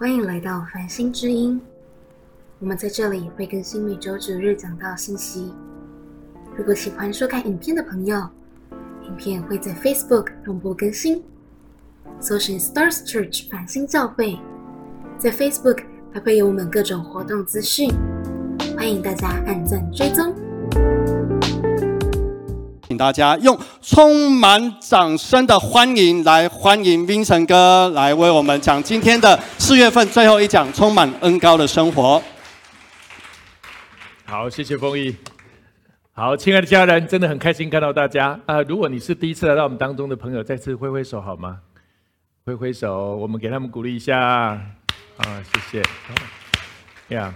[0.00, 1.60] 欢迎来到繁星之音。
[2.60, 5.52] 我们在这里会更新每周九日讲到信息。
[6.56, 8.16] 如果喜欢收看影片的朋友，
[9.02, 11.20] 影片会在 Facebook 同步更新，
[12.20, 14.38] 搜寻 Stars Church 繁星教会，
[15.18, 15.82] 在 Facebook
[16.14, 17.90] 还会有我们各种活动资讯，
[18.76, 20.32] 欢迎大家按赞追踪。
[22.98, 32.20] 大家用充满掌声的欢迎来欢迎冰城哥来为我们讲今天的四月份最后一讲充满恩高的生活。
[34.26, 35.16] 好，谢谢丰毅。
[36.12, 38.60] 好，亲爱的家人，真的很开心看到大家啊！
[38.62, 41.60] 如果你是第一次来到我们当中的朋友，再次挥挥手好吗？
[42.44, 44.60] 挥挥手，我们给他们鼓励一下啊！
[45.44, 45.82] 谢谢。
[47.14, 47.32] 呀。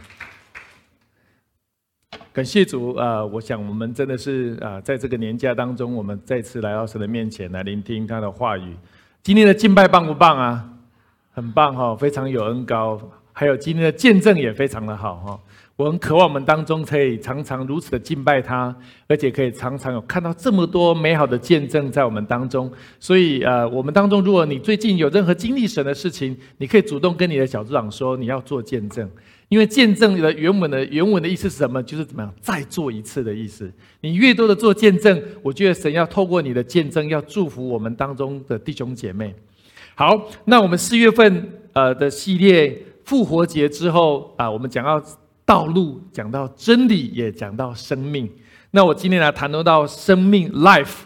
[2.33, 3.23] 感谢主啊！
[3.23, 8.75] 我想我们真的是啊，在这个年假当中，我们再次来到神的面前来聆听他的话语。
[9.23, 10.67] 今天的敬拜棒不棒啊？
[11.35, 12.99] 很棒哈，非常有恩高。
[13.35, 15.39] 还有今天的见证也非常的好哈。
[15.77, 18.75] 我很渴望我们当中可以常常如此的敬拜他，
[19.07, 22.73] 而且可以常常有看到这么多美好的见证在我们当中。
[22.99, 29.07] 所以呃，我们当中如果你最近有任何经历神的事情，你可以主动跟你的小组长说你要做见证。
[29.53, 31.83] 因为见证的原文的原文的意思是什么？
[31.83, 33.71] 就是怎么样再做一次的意思。
[34.01, 39.35] 你越多的做见证，我觉得神要透过你的见证，要祝福我们当中的弟兄姐妹。
[39.95, 45.05] 好，那我们四月份呃的系列复活节之后啊，我们讲到
[45.45, 48.27] 道路，讲到真理，也讲到生命。
[48.71, 51.01] 那我今天来谈论到生命 life，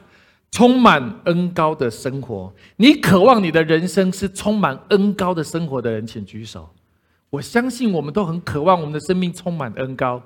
[0.53, 2.55] 充满恩高的生活。
[2.77, 6.70] 你渴望你的人生是充满恩高的生活的人，请举手。
[7.28, 10.22] 我相信我们都很渴望我们的生命充满恩高，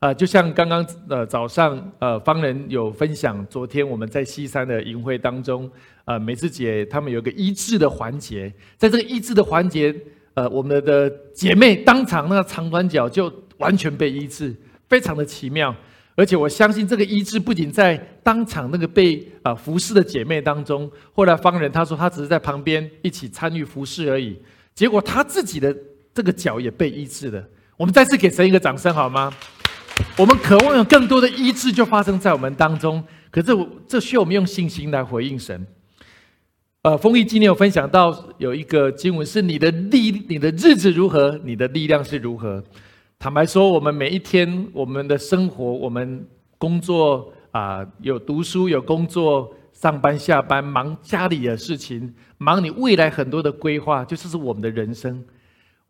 [0.00, 5.70] 呃，就像刚刚呃早上呃方人有分享，昨天我们在西山的营会当中，
[6.04, 9.94] 呃美智姐他们有个医治的环节，在这个医治的环节，
[10.34, 14.52] 呃我们的姐妹当场那个长短脚就完全被医治，
[14.88, 15.72] 非常的奇妙，
[16.16, 24.36] 而且我相信这个医治不仅在当场那个被啊服侍的姐妹当中，后来方人他说他只是在旁边一起参与服侍而已，
[24.74, 25.74] 结果他自己的。
[26.14, 27.44] 这个脚也被医治了，
[27.76, 29.32] 我们再次给神一个掌声好吗？
[30.16, 35.66] 我们渴望有更多的医治就发生在我们当中，可是我这需要我们用信心来回应神。
[36.82, 42.62] 呃，丰毅今天有分享到有一个经文是：你的力，你的日子如何，你的力量是如何。
[43.18, 46.26] 坦白说，我们每一天，我们的生活，我们
[46.58, 55.22] 工作啊，有读书，有工作，上班下班，忙家里的事情，忙你未来很多的规划，就是我们的人生。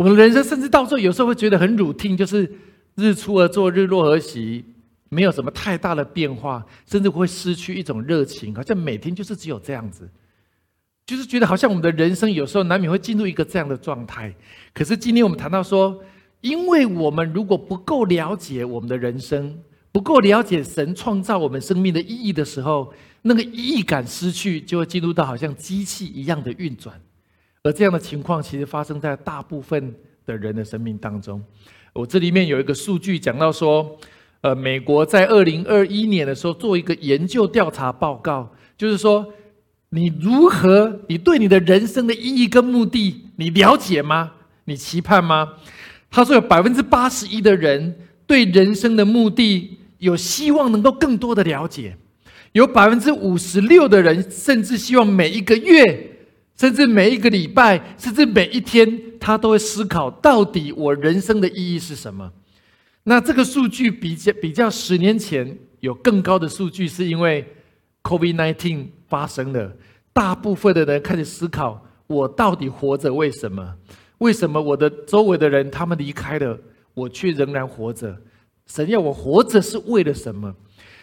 [0.02, 2.50] 我们人生甚至到最后有时候会觉得很 routine，就是
[2.96, 4.64] 日出而作，日落而息，
[5.10, 10.10] 没有什么太大的变化，甚至会失去一种热情，好像每天就是只有这样子，
[11.06, 14.34] 就是觉得好像我们的人生有时候难免会进入一个这样的状态。
[14.74, 16.02] 可是今天我们谈到说，
[16.40, 19.56] 因为我们如果不够了解我们的人生，
[19.92, 22.92] 不够了解神创造我们生命的意义的时候，
[23.22, 27.00] 那个意义感失去，就会进入到好像机器一样的运转。
[27.64, 29.94] 而这样的情况其实发生在大部分
[30.26, 31.40] 的人的生命当中。
[31.92, 33.96] 我这里面有一个数据讲到说，
[34.40, 39.24] 呃，美国在二零二一年的时候做一个研究调查报告，就是说，
[39.90, 44.32] 你如何，你对你的人生的意义跟目的，你了解吗？
[44.64, 45.52] 你期盼吗？
[46.10, 47.96] 他说有百分之八十一的人
[48.26, 51.96] 对人生的目的有希望能够更多的了解，
[52.50, 56.08] 有百分之五十六的人甚至希望每一个月。
[56.62, 62.30] 甚至每一个礼拜，甚至每一天，他都会思考：到底我人生的意义是什么？
[63.02, 67.44] 那这个数据比较比较十年前有更高的数据，是因为
[68.04, 69.72] COVID-19 发生了，
[70.12, 73.74] 大部分的人开始思考：我到底活着为什么？
[74.18, 76.56] 为什么我的周围的人他们离开了，
[76.94, 78.16] 我却仍然活着？
[78.68, 80.54] 神要我活着是为了什么？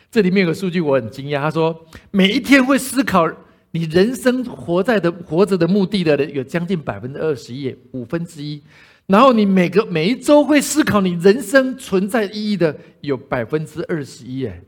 [0.09, 3.29] 这里面有个数据我很惊讶，他说每一天会思考。
[3.71, 8.61] 你人生活在的活着的目的的人有将近百分之二十一，五分之一。
[9.05, 14.61] 然后你每个每一周会思考你人生存在意义的有百分之二十一，哎，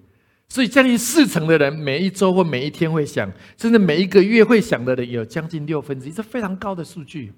[0.50, 7.32] 所以将近四成的人每一周或每一天会想，甚至每一个月会想的人有将近六分之一，这非常高的数据。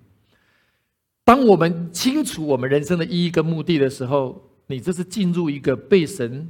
[1.25, 6.49] 当我们清楚我们人生的意义跟目的的时候，你这是进入一个被神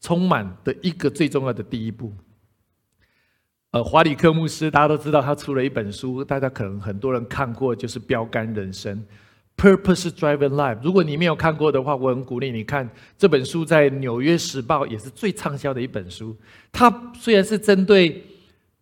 [0.00, 2.12] 充满的一个最重要的第一步。
[3.70, 9.04] 呃，华里克牧师，大家都知道他出了一本书，大家可能很多人看过，就是《标杆人生》
[9.62, 10.78] （Purpose Driven Life）。
[10.82, 12.88] 如果你没有看过的话，我很鼓励你看
[13.18, 16.34] 这本书，在《纽约时报》也是最畅销的一本书。
[16.72, 18.24] 它虽然是针对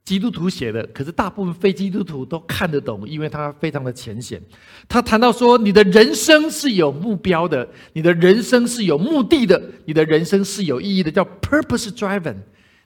[0.05, 4.41] 基督徒写的，可是大部分非基督徒都看得懂，因为它非常的浅显。
[4.89, 12.37] 他谈到说，你的人生是有目标的，你的人生是有目的的，你的人生是有意义的，叫 purpose driven。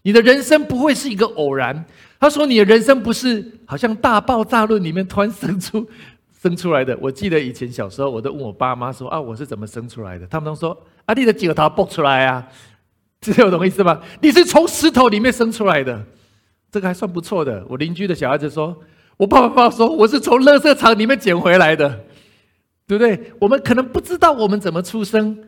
[0.02, 1.84] 你的人生不会是一个偶然。
[2.18, 5.86] 他说，你的人生不是好像大爆炸论里面突然生出
[6.42, 6.96] 生出来的。
[7.00, 10.26] 我记得以前小时候，我都问我爸妈说啊，我是怎么生出来的？
[10.26, 10.76] 他们都说
[11.06, 12.46] 啊，你的脚头蹦出来啊，
[13.20, 14.00] 这有懂意思吗？
[14.20, 16.02] 你是从石头里面生出来的，
[16.70, 17.64] 这个还算不错的。
[17.68, 18.76] 我邻居的小孩子说，
[19.16, 21.88] 我爸爸爸爸说我是从垃圾场里面捡回来的，
[22.86, 23.32] 对不对？
[23.38, 25.38] 我们可能不知道我们怎么出生。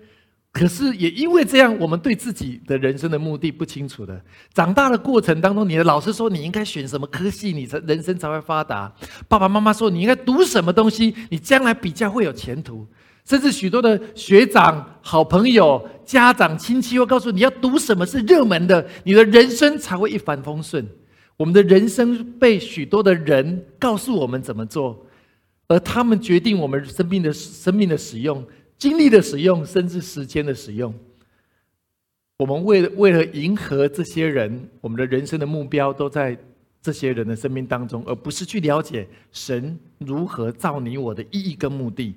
[0.53, 4.23] 可是也因为这样，我们对自己的人生的目的不清楚的。
[4.53, 8.93] 长大的过程当中，你的老师说你应该选什么科系，你才人生才会发达。
[9.27, 12.87] 爸爸妈妈说你应该读什么东西，你将来比较会有前途。
[13.25, 20.87] 甚至许多的学长、好朋友、家长、亲戚会告诉你要读什么是热门的，你的人生才会一帆风顺。
[21.39, 25.07] 我们的人生被许多的人告诉我们怎么做，
[25.67, 28.45] 而他们决定我们生命的生命的使用。
[28.83, 30.93] 精力的使用，甚至时间的使用，
[32.39, 36.37] 我们为了为了迎合这些人，我们的人生的目标都在
[36.83, 42.13] 这些人的生命当中，而不是去了解神如何造你我的意义跟目的。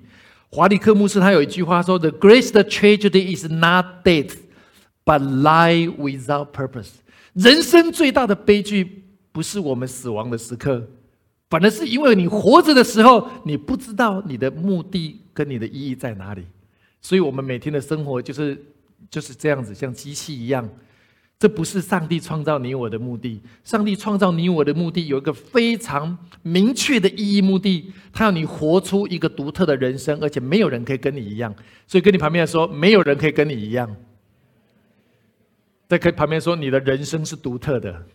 [0.50, 4.34] 华里克牧师他有一句话说：“The greatest tragedy is not death,
[5.04, 6.94] but life without purpose。”
[7.34, 10.84] 人生最大的悲剧不是我们死亡的时刻，
[11.48, 16.42] 反而是因为你活着的时候，你不知道你的目的跟你的意义在哪里。
[17.00, 18.60] 所以，我们每天的生活就是
[19.10, 20.68] 就是这样子，像机器一样。
[21.38, 23.42] 这不是上帝创造你我的目的。
[23.62, 31.54] 上帝创造你我的目的有一个非常明确的意义目的，他要你活出一个独特的人生，而且没有人可以跟你一样。
[31.86, 33.94] 所以，跟你旁边说，没有人可以跟你一样。
[35.88, 38.06] 在跟旁边说，你的人生是独特的。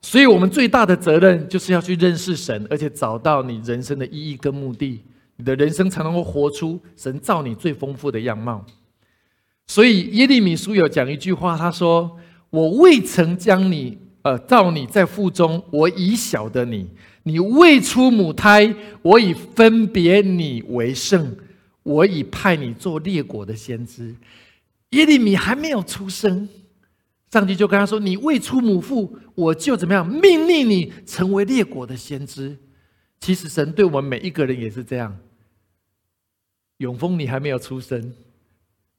[0.00, 5.02] 所以我们最大的责任就是要去认识神，而且找到你人生的意义跟目的。
[5.38, 8.66] 你的人生才能够活出神造你最丰富的样貌。
[9.66, 12.18] 所以耶利米书有讲一句话，他说
[12.50, 16.86] ：“我未曾将你呃造你在腹中，我已晓得你；
[17.22, 21.36] 你未出母胎，我已分别你为圣，
[21.82, 24.16] 我已派你做列国的先知。”
[24.90, 26.48] 耶利米还没有出生，
[27.30, 32.56] 上帝就跟他说：“你未出母腹，我就怎么样命令你成为列国的先知。”
[33.20, 35.14] 其实神对我们每一个人也是这样。
[36.78, 38.12] 永丰，你还没有出生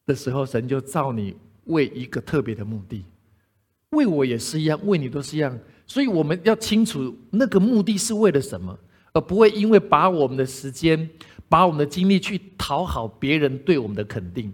[0.06, 1.36] 的时候，神就造你
[1.66, 3.04] 为一个特别的目的，
[3.92, 5.58] 为我也是一样，为你都是一样。
[5.86, 8.78] 所以我们要清楚那个目的是为了什么，
[9.14, 11.10] 而不会因为把我们的时间、
[11.48, 14.54] 把我们的精力去讨好别人对我们的肯定。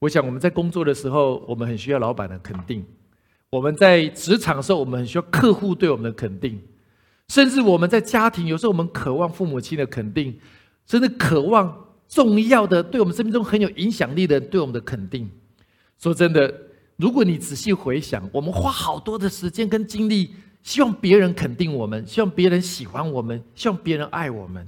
[0.00, 2.82] 我想我们在工作的时候，我们很需要老板的肯定；
[3.50, 6.58] 我们在职场的时候，我们很需要客户对我们的肯定；
[7.28, 10.38] 甚至我们在家庭，有时候我们渴望父母亲的肯定，
[10.86, 11.87] 甚至渴望。
[12.08, 15.28] 重要的，对我们生命中很有影响力的人，对我们的肯定。
[15.98, 16.52] 说真的，
[16.96, 20.30] 如果你仔细回想，我们花好多的时间跟精力，
[20.62, 24.66] 希望别人肯定我们，希望别人喜欢我们，希望别人爱我们，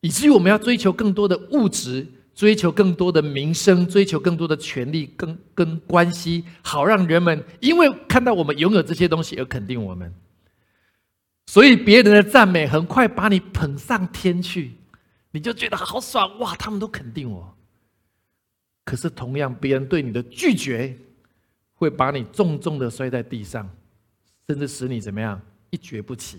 [0.00, 10.12] 以至于我们要追求更多的物质，追求更多的名声，追求更多的权利跟跟关系，好让人们因为看到我们拥有这些东西而肯定我们。
[11.46, 14.72] 所以别人的赞美很快把你捧上天去。
[15.36, 16.56] 你就觉得好爽哇！
[16.56, 17.54] 他们都肯定我。
[18.86, 20.96] 可是同样，别人对你的拒绝，
[21.74, 23.68] 会把你重重的摔在地上，
[24.48, 25.38] 甚至使你怎么样
[25.68, 26.38] 一蹶不起。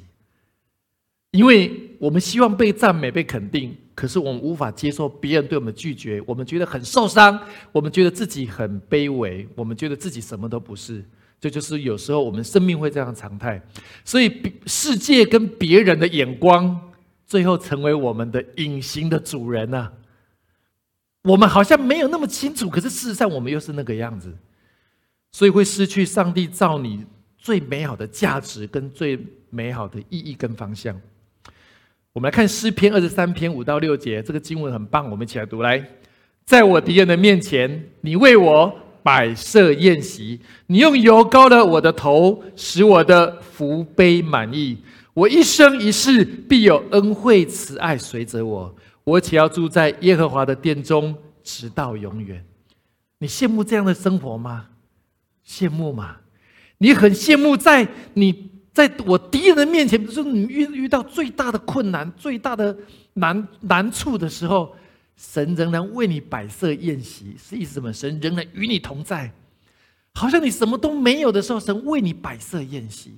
[1.30, 7.40] 因为我们希望被赞美、被肯定，可是我们无法接受别人对我们的拒绝，我们觉得很受伤，
[7.72, 11.06] 我们觉得自己很卑微，我们觉得自己什么都不是。
[11.40, 13.62] 这就是有时候我们生命会这样常态。
[14.04, 16.87] 所以，世界跟别人的眼光。
[17.28, 19.92] 最后成为我们的隐形的主人呢？
[21.24, 24.34] 我们好像没有那么清楚，可是事实上我们又是那个样子，
[25.34, 27.06] 所以会失去上帝造你
[27.38, 29.20] 最美好的价值跟最
[29.50, 31.00] 美好的意义跟方向。
[32.14, 35.62] 我们来看诗篇二十三篇五到六节，这个经文很棒，我们一起来读。
[35.62, 35.86] 来，
[36.46, 44.78] 在我敌人的面前，你为我摆设宴席，你用油膏了我的头，使我的福杯满意。
[45.18, 52.46] 我一生一世必有恩惠慈爱随着我，我且要住在耶和华的殿中，直到永远。
[53.18, 54.68] 你羡慕这样的生活吗？
[55.44, 56.18] 羡慕吗？
[56.78, 62.78] 你很羡慕在你在我敌人的面前，就是你遇遇到最大的困难、最大的
[63.16, 64.76] 难难处的时候，
[65.16, 67.92] 神仍然为你摆设宴席，是意思什么？
[67.92, 69.34] 神仍然与你同在。
[70.14, 73.14] 好像你什么都没有的时候，神为你摆设宴席；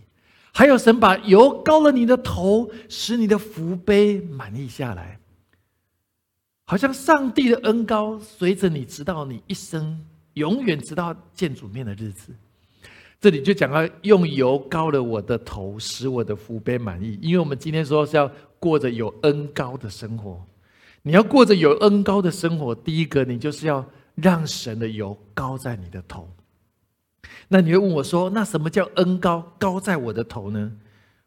[0.53, 5.19] 还有神把油膏了你的头，使你的福杯满溢下来。
[6.65, 12.33] 好像上帝的恩膏随着你，直到你一生永远直到见主面的日子。
[13.19, 17.17] 这里就讲到用油膏了我的头，使我的福杯满意。
[17.21, 20.41] 因为我们今天说是要过着有恩膏的生活，
[21.01, 26.29] 你要过着有恩膏的生活，第一个你就是要让神的油膏在你的头。
[27.47, 29.53] 那你会问我说：“那什么叫恩高？
[29.57, 30.71] 高在我的头呢？”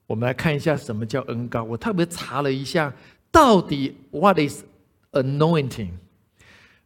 [0.07, 1.63] 我们来看一下什么叫恩高。
[1.65, 2.93] 我特别查了一下，
[3.31, 4.63] 到底 What is
[5.13, 5.91] anointing？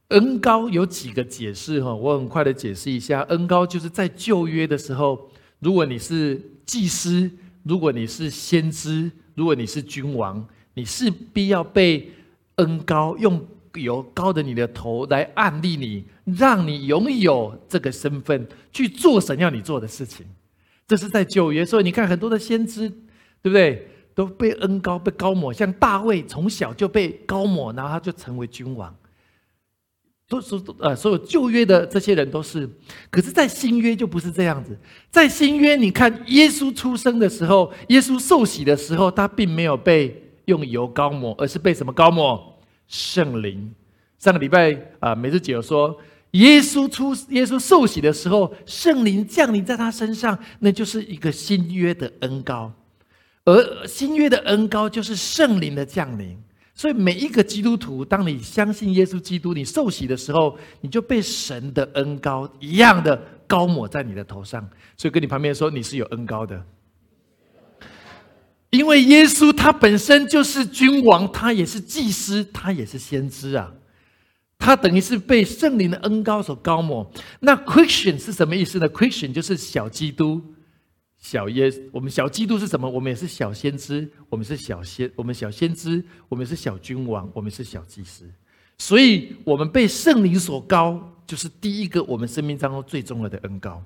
[0.09, 3.23] 恩高有几个解释哈，我很快的解释一下。
[3.23, 7.29] 恩高就是在旧约的时候，如果你是祭司，
[7.65, 12.09] 如果你是先知，如果你是君王，你势必要被
[12.57, 13.45] 恩高用
[13.75, 20.27] 油高的你的头来暗立你，让你拥有这个身份去做神要你做的事情。
[20.87, 22.89] 这是在旧约，所以你看很多的先知，
[23.43, 23.89] 对不对？
[24.15, 28.95] 都被恩高被高抹，像大卫从小就被高抹，然后他就成为君王。
[30.29, 32.69] 都是呃，所有旧约的这些人都是，
[33.11, 34.77] 可是，在新约就不是这样子。
[35.11, 42.59] 在新约，你看耶稣出生的时候，耶稣受洗的时候，他并没有被用油膏抹，而是被什么膏抹？
[42.89, 43.73] 圣灵。
[44.19, 45.97] 上个礼拜啊，梅子姐说，
[46.39, 52.73] 耶稣出耶稣受洗的时候，圣灵降临在他身上，那就是一个新约的恩膏，
[53.45, 56.37] 而新约的恩膏就是圣灵的降临。
[56.79, 64.69] 所以每一个基督徒，当你相信耶稣基督，你受洗的时候，你就被神的恩膏一样的高抹在你的头上。
[64.95, 66.63] 所以跟你旁边说，你是有恩膏的，
[68.69, 73.73] 因为耶稣他本身就是君王，他也是祭司，他也是先知啊，
[74.59, 77.11] 他等于是被圣灵的恩膏所高抹。
[77.41, 80.43] 那 Christian 是什么意思呢？Christian 就是小基督。
[81.19, 82.89] 小耶，我们小基督是什么？
[82.89, 88.31] 我们也是小先知，我们是小先，我们小先知，我们是小君王，我们是小祭司。
[88.79, 93.83] 所以，我们被圣灵所高，就是第一个我们生命当中最重要的恩高。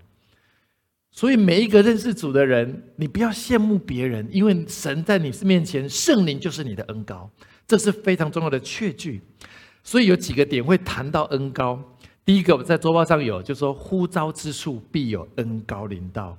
[1.12, 7.30] 所以，每一个认识主的人，你不要羡慕别人，因为神在你面前，圣灵就是你的恩高，
[7.66, 9.22] 这是非常重要的确据。
[9.82, 11.82] 所以，有几个点会谈到恩高。
[12.24, 16.36] 第一个，我在周报上有，就说呼召之处必有恩高临到。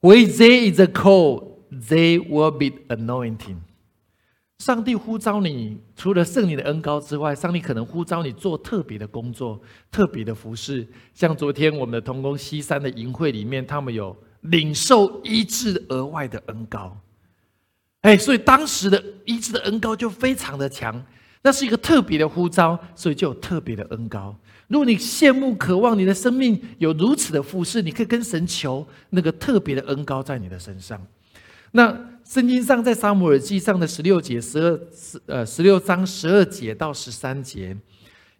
[0.00, 3.56] Where there is a call, there will be anointing。
[4.58, 9.60] 上帝呼召你，除了圣灵的恩高之外，上帝可能呼召你做特别的工作、
[9.90, 10.86] 特别的服饰。
[11.14, 16.96] 像昨天我们的同工西山的营会里面，他们有领受医治额外的恩高。
[18.02, 21.02] 哎，所以当时的医治的恩高就非常的强，
[21.42, 24.36] 那是一个特别的呼召，所以就有特别的恩高。
[24.68, 31.00] 如果你羡慕、渴望你的生命有如此的富士，你可以跟神求那个特别的恩高在你的身上。
[31.72, 31.88] 那
[32.24, 37.76] 圣经上在撒母耳记上的十六节十二十呃十六章十二节到十三节，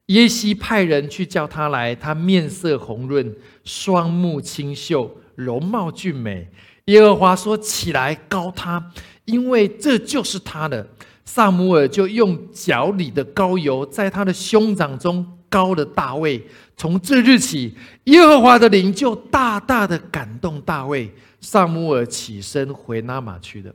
[0.07, 6.49] 耶西派人去叫他来，他面色红润，双目清秀，容貌俊美。
[6.85, 8.92] 耶和华说：“起来，高他，
[9.25, 10.87] 因为这就是他的。”
[11.32, 15.25] 萨姆尔就用脚里的膏油在他的胸掌中。
[15.49, 16.40] 膏了大卫，
[16.76, 21.12] 从这日起，耶和华的灵就大大的感动大卫。
[21.40, 23.75] 萨姆尔起身回拉玛去的。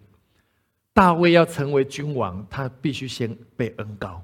[0.94, 4.24] 大卫要成为君王，他必须先被恩高。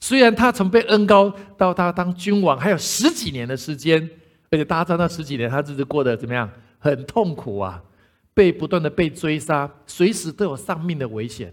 [0.00, 4.08] 虽然他从被恩高到他当君王还有十几年的时间，
[4.50, 6.50] 而且大家知道那十几年他日子过得怎么样？
[6.78, 7.82] 很痛苦啊，
[8.32, 11.52] 被不断的被追杀，随时都有丧命的危险。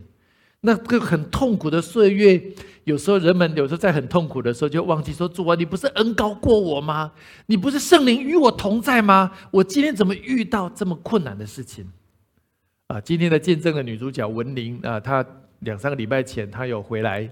[0.65, 2.41] 那个很痛苦的岁月，
[2.85, 7.11] 有时候人们有时候在很痛苦的时候，就忘记说：“主啊，你不是恩高过我吗？
[7.45, 9.31] 你不是圣灵与我同在吗？
[9.51, 11.87] 我今天怎么遇到这么困难的事情？”
[12.87, 15.25] 啊，今天的见证的女主角文玲啊，她
[15.59, 17.29] 两三个礼拜前她有回来。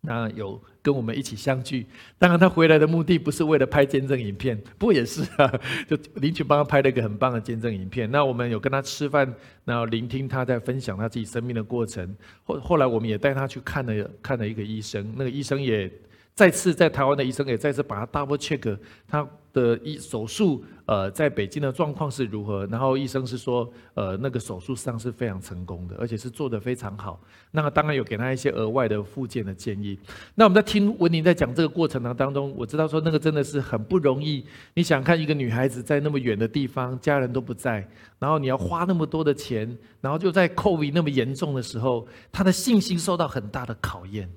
[0.00, 1.86] 那有跟我们一起相聚，
[2.18, 5.50] 当然他回来的目的不是为了拍见证影片，不过也是啊，
[5.88, 8.10] 就林群帮他拍了一个很棒的见证影片。
[8.10, 12.14] 那我们有跟他吃饭，然后聆听他在分享他自己生命的过程。
[12.44, 15.90] 后后来我们也带他去看了看了一个医生，那个医生也
[16.34, 19.26] 再次在台湾的医生也再次把他 double check 他。
[19.54, 22.66] 的医手术，呃，在北京的状况是如何？
[22.66, 27.18] 然后医生是说，呃，那个手术上是非常成功的，而且是做得非常好。
[27.52, 29.98] 那当然有给他一些额外的附件的建议。
[30.34, 34.44] 那我们在听文宁在讲这个过程当中，我知道说那个真的是很不容易。
[34.74, 37.88] 你想看一个女孩子在那么远的地方，家人都不在，
[38.18, 44.30] 然后你要花那么多的钱，然后就在 COVID 那么严重的时候，她的信心受到很大的考验。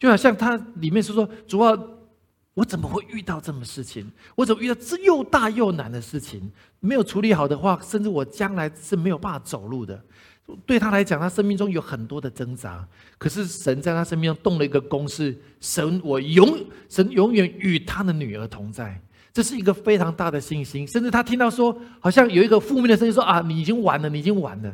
[0.00, 1.93] 就好像她里面是说，主要。
[2.54, 4.10] 我怎么会遇到这么事情？
[4.36, 6.50] 我怎么遇到这又大又难的事情？
[6.80, 10.00] 没有处理好的话，甚至我将来是没有办法走路的。
[10.66, 12.86] 对他来讲，他生命中有很多的挣扎。
[13.18, 19.00] 可是神在他生命中动了一个公式：神，我永神永远与他的女儿同在。
[19.32, 20.86] 这是一个非常大的信心。
[20.86, 24.72] 甚至他听到说，好像有一个负面的声音说：“啊，你已经完了，你已经完了。”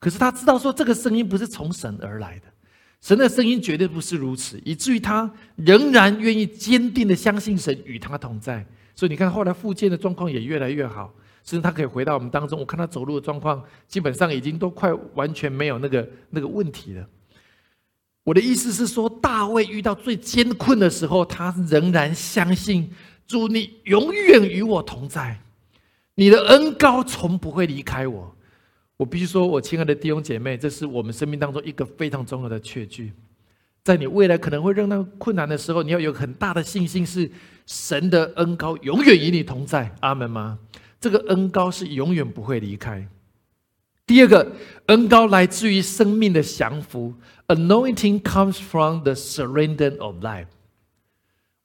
[0.00, 2.46] 可是他知道说，这个声音不是从神而来的。
[3.04, 8.64] 神的声音绝对不是如此，以至于他仍然愿意坚定的相信神与他同在。
[8.96, 11.12] 所以你看，后来复健的状况也越来越好，
[11.44, 12.58] 甚至他可以回到我们当中。
[12.58, 17.06] 我看他走路的状况，基本上已经都快完全没有那个那个问题了。
[18.22, 22.90] 我的意思是说，大卫遇到最艰困的时候，他仍然相信
[23.26, 25.38] 主，你永远与我同在，
[26.14, 28.33] 你的恩高从不会离开我。
[28.96, 33.12] 我必须说，我亲爱的弟兄姐妹，这是我们生命当中一个非常重要的确据。
[33.82, 37.30] 在你未来可能会遇到困难的时候，你要有很大的信心，是
[37.66, 39.94] 神的恩高永远与你同在。
[40.00, 40.58] 阿门吗？
[41.00, 43.06] 这个恩高是永远不会离开。
[44.06, 44.52] 第二个
[44.86, 47.14] 恩高来自于生命的降服
[47.48, 50.46] ，Anointing comes from the surrender of life。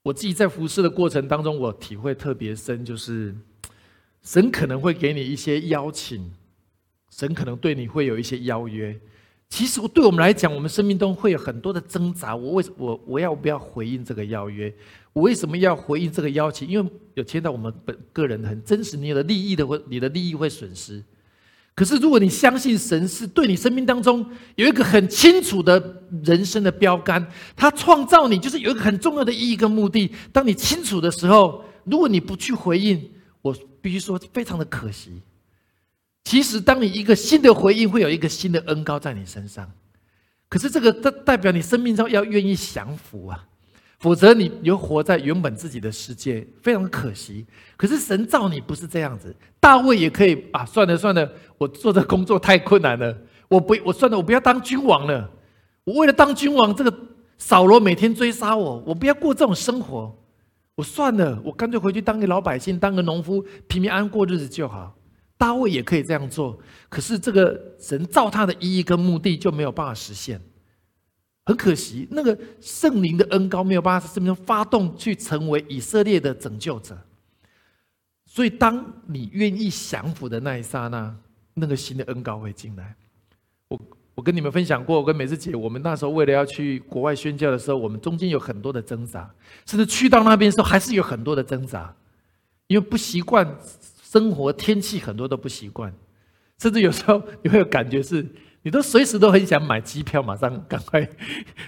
[0.02, 3.34] 我自己在服侍的过程当中，我体会特别深，就是
[4.22, 6.32] 神可能会给你一些邀请。
[7.10, 8.98] 神可能对你会有一些邀约，
[9.48, 12.34] 其实对我们来讲，我们生命中会有很多的挣扎。
[12.36, 14.72] 我为什我我要不要回应这个邀约？
[15.12, 16.68] 我为什么要回应这个邀请？
[16.68, 21.02] 因为有牵到我们本个人很真实，你的利益的会，你的利益会损失。
[21.74, 24.24] 可是如果你相信神是对你生命当中
[24.56, 27.26] 有一个很清楚的人生的标杆，
[27.56, 30.10] 他创造你就是有一个很重要的意义跟目的。
[30.30, 33.10] 当你清楚的时候，如果你不去回应，
[33.42, 35.22] 我必须说非常的可惜。
[36.24, 39.68] 其实，当你一个新的回应，会有一个新的恩高在你身上。
[40.48, 43.46] 可是，这个代代表你生命中要愿意降服啊，
[43.98, 47.46] 否则你又活在原本自己的世界，非常可惜。
[47.76, 53.16] 可是神造你不是这样子，大卫也可以啊，算了算了，我做这工作太困难了，
[53.48, 55.30] 我不，我算了，我不要当君王了。
[55.84, 56.94] 我为了当君王，这个
[57.38, 60.16] 扫罗每天追杀我，我不要过这种生活，
[60.76, 64.94] 我算了，我干脆回去当个老百姓，当个农夫，平平安安过日子就好。
[65.40, 66.58] 大卫也可以这样做，
[66.90, 70.38] 可是这个神造他的意义跟目的就没有办法实现，
[71.46, 76.94] 很可惜，那个圣灵的恩高没有办法在生命中发动，去成为以色列的拯救者。
[78.26, 81.16] 所以，当你愿意降服的那一刹那，
[81.54, 82.94] 那个新的恩高会进来。
[83.68, 83.80] 我
[84.16, 91.94] 我跟你们分享过，我跟美智姐，我们那时候为了要去国外宣教的时候，我们中间有很多的挣扎，甚至去到那边的时候，还是有很多的挣扎，
[92.66, 93.56] 因为不习惯。
[94.10, 95.94] 生活天气很多都不习惯，
[96.58, 98.26] 甚至有时候 你会有感觉是，
[98.62, 101.08] 你都随时都很想买机票，马上赶快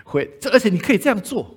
[0.02, 0.28] 回。
[0.40, 1.56] 这而且你可以这样做，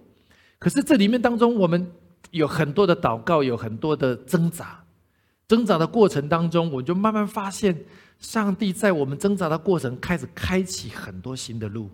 [0.59, 1.91] 可是这里面当中，我们
[2.29, 4.83] 有很多的祷告，有很多的挣扎。
[5.47, 7.85] 挣扎的过程当中，我就慢慢发现，
[8.19, 11.89] 上帝在我们挣扎的过程开始开启很多新的路，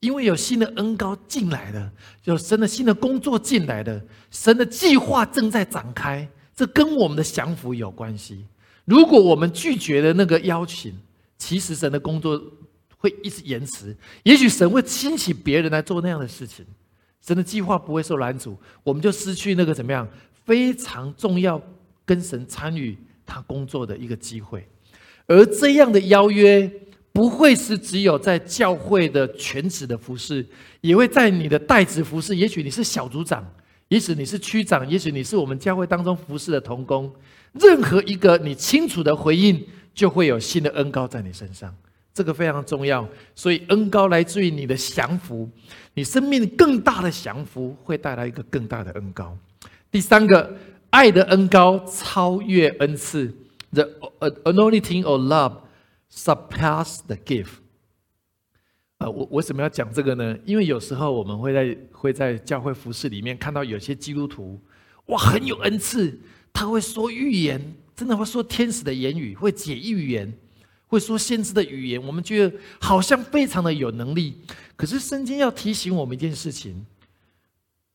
[0.00, 1.90] 因为有新的恩高进来了，
[2.24, 6.28] 有神的新的工作进来了，神的计划正在展开。
[6.60, 8.44] 这跟我们的降服有关系。
[8.84, 10.92] 如果我们拒绝了那个邀请，
[11.38, 12.38] 其实神的工作
[12.98, 13.96] 会一直延迟。
[14.24, 16.62] 也许神会兴起别人来做那样的事情，
[17.26, 20.06] 神的计划不会受拦阻，我们就失去那个怎么样
[20.44, 21.58] 非常重要
[22.04, 22.94] 跟神参与
[23.24, 24.68] 他工作的一个机会。
[25.26, 26.70] 而这样的邀约
[27.10, 30.46] 不会是只有在教会的全职的服饰，
[30.82, 32.36] 也会在你的代职服饰。
[32.36, 33.50] 也许你是小组长。
[33.90, 37.12] 也许你是区长，也许你是我们教会当中服侍的童工，
[37.52, 39.60] 任何一个你清楚的回应，
[39.92, 41.74] 就会有新的恩高在你身上。
[42.14, 45.50] 这个非常重要，所以恩高来自于你的降服，
[45.94, 49.36] 你生命更大的降服会带来一个更大的恩高。
[49.90, 50.56] 第三个，
[50.90, 53.34] 爱的恩高超越恩赐
[53.72, 53.82] ，the
[54.44, 55.54] anointing of love
[56.12, 57.59] surpass the gift。
[59.00, 60.36] 呃，我为什么要讲这个呢？
[60.44, 64.60] 因为有时候我们会在会在教会服饰里面看到有些基督徒，
[65.06, 66.18] 哇，很有恩赐，
[66.52, 70.30] 他会说预言，真的会说天使的言语，会解预言，
[70.86, 72.02] 会说先知的语言。
[72.02, 74.36] 我们觉得好像非常的有能力。
[74.76, 76.84] 可是圣经要提醒我们一件事情：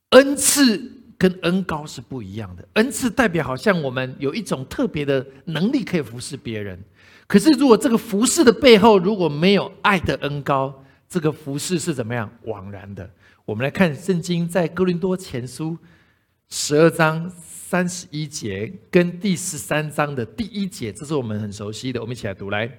[0.10, 2.68] 恩赐跟恩高是不一样的。
[2.74, 6.84] 恩赐代表好像我们有一种特别的能力可以服侍别人。
[7.28, 13.10] 可是如果这个服侍的背后如果没有爱的恩高，这个服饰是怎么样枉然的？
[13.46, 15.78] 我们来看圣经在哥林多前书
[16.50, 22.02] 十二章三十一节跟第十三章的第一节，这是我们很熟悉的。
[22.02, 22.70] 我们一起来读来：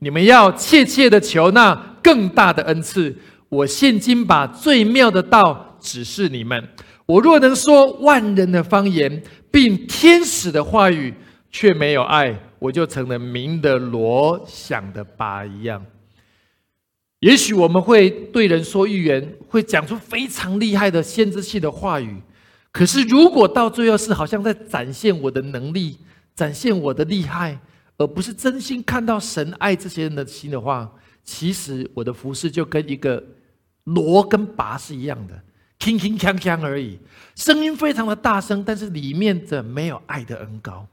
[0.00, 3.16] 你们要切切的求那更大的恩赐。
[3.48, 6.68] 我现今把最妙的道指示你们。
[7.04, 11.12] 我若能说万人的方言，并天使的话语，
[11.50, 15.84] 却没有爱，我就成了鸣的锣响的拔一样。
[17.22, 22.20] 也许我们会对人说预言，会讲出非常厉害的先知性的话语，
[22.72, 25.98] 可是如果到最后是好像在展现我的能力，
[26.34, 27.56] 展现我的厉害，
[27.96, 30.90] 而不是真心看到神爱这些人的心的话，
[31.22, 33.22] 其实我的服饰就跟一个
[33.84, 35.40] 锣跟拔是一样的，
[35.78, 36.98] 铿铿锵锵而已，
[37.36, 40.84] 声音非常的大声，但是里面的没有爱的恩高。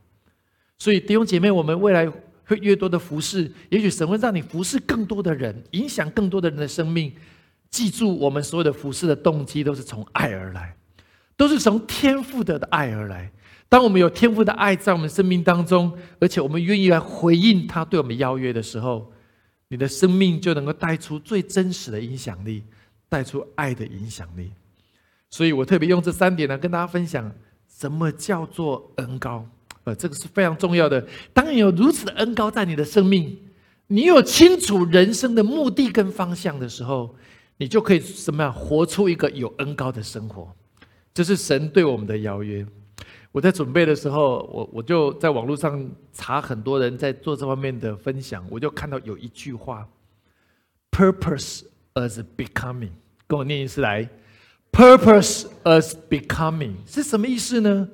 [0.77, 2.07] 所以弟兄姐妹，我们未来。
[2.49, 7.13] 会越多的服侍，也许神会让你服侍更多的人，影响更多的人的生命。
[7.69, 10.75] 记住，我们所有的服侍的动机都是从爱而来，
[11.37, 13.31] 都是从天赋的爱而来。
[13.69, 19.13] 当我们有天赋的爱在我们生命当中，而且我们愿意来回应他对我们邀约的时候，
[19.67, 22.63] 你的生命就能够带出最真实的影响力，
[23.07, 24.51] 带出爱的影响力。
[25.29, 27.31] 所以我特别用这三点呢，跟大家分享
[27.67, 29.47] 什么叫做恩高。
[29.83, 31.05] 呃，这个是非常重要的。
[31.33, 33.37] 当你有如此的恩高在你的生命，
[33.87, 37.15] 你有清楚人生的目的跟方向的时候，
[37.57, 40.53] 你就可以什么样活出一个有恩高的生活。
[41.13, 42.65] 这是神对我们的邀约。
[43.31, 49.87] 我在准备的时候，我我就在网络上查很多人在做这方面的分享，我就看到有一句话
[50.91, 51.63] ：“Purpose
[51.93, 52.91] as becoming。”
[53.27, 54.09] 跟我念一次来
[54.71, 57.89] ：“Purpose as becoming” 是什么意思呢？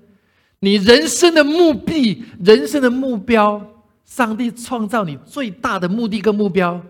[0.66, 3.64] 你人生的目的、人生的目标，
[4.04, 6.82] 上帝创造你最大的目的跟目标，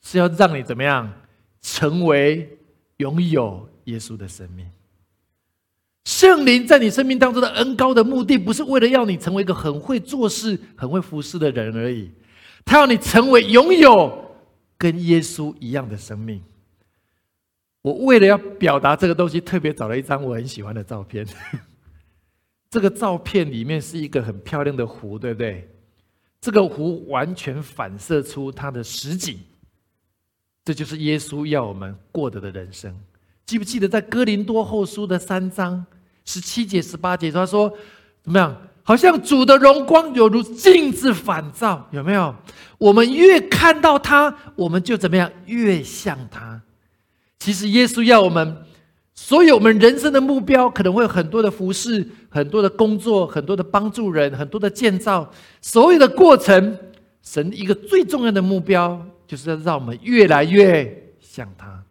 [0.00, 1.12] 是要让你怎么样
[1.60, 2.48] 成为
[2.96, 4.66] 拥有耶稣的生命。
[6.06, 12.10] 圣灵在你生命当中的恩高的目的，不是为了要你成为一个很会做事、很会服侍的人而已，
[12.64, 14.34] 他要你成为拥有
[14.78, 16.42] 跟耶稣一样的生命。
[17.82, 21.26] 我为了要表达这个东西，特别找了一张我很喜欢的照片。
[22.70, 25.66] 这个照片里面是一个很漂亮的湖，对不对？
[26.40, 29.38] 这个湖完全反射出它的实景，
[30.64, 32.94] 这就是耶稣要我们过得的人生。
[33.46, 35.84] 记不记得在哥林多后书的三章
[36.26, 37.72] 十七节、十八节，他说
[38.22, 38.54] 怎么样？
[38.82, 42.34] 好像主的荣光犹如镜子反照，有没有？
[42.76, 45.30] 我们越看到他，我们就怎么样？
[45.46, 46.60] 越像他。
[47.38, 48.67] 其实耶稣要我们。
[49.20, 55.28] 所以我们人生的目标，可能会有很多的服饰、很多的工作、很多的帮助人、很多的建造。
[55.60, 56.78] 所有的过程，
[57.20, 61.84] 神一个最重要的目标，就是要让我们越来越像他。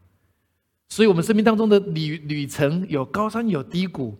[0.88, 4.18] 所以，我们生命当中的旅旅程有高山有低谷，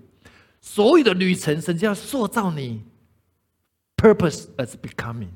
[0.60, 2.82] 所有的旅程，神就要塑造你。
[3.96, 5.30] Purpose as becoming，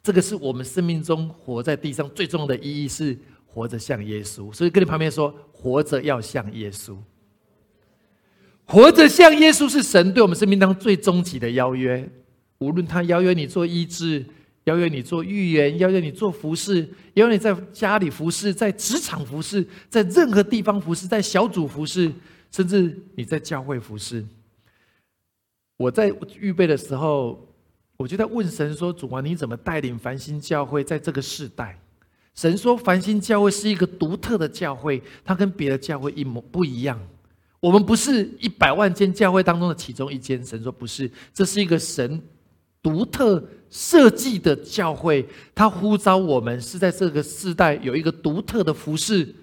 [0.00, 3.18] 这个是我们生命中活在地上最重要的意义是。
[3.56, 6.94] 活着像耶稣，所以跟你旁边说，活着要像耶稣。
[8.66, 12.06] 活着像耶稣是神对我们生命当中最终极的邀约。
[12.58, 14.22] 无论他邀约你做医治，
[14.64, 22.12] 邀约你做预言，邀约你做服饰，邀约你在家里服饰，在职场服饰，在任何地方服饰，在小组服饰，
[22.52, 24.22] 甚至你在教会服饰。
[25.78, 27.48] 我在预备的时候，
[27.96, 31.80] 我就在问神说：“主啊，你怎么带领繁星教会在这个世代？”
[32.36, 37.00] 神说：“繁星教会是一个独特的教会，它跟别的教会一模不一样。
[37.60, 40.44] 我们不是一百万间教会当中的其中一间。
[40.44, 42.22] 神说不是，这是一个神
[42.82, 45.26] 独特设计的教会。
[45.54, 49.34] 他呼召我们是在这个世代有一个独特的服饰，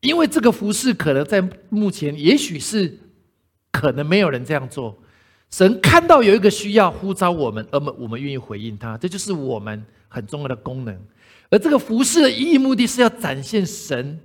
[0.00, 2.98] 因为这个服饰可能在目前也许是
[3.70, 4.98] 可能没有人这样做。
[5.50, 10.98] 神看到有一个需要呼召我们，而我们我们愿意回应他，这就是我们很重要的功能。”
[11.54, 14.18] 而这个服饰的意义目的是要展现神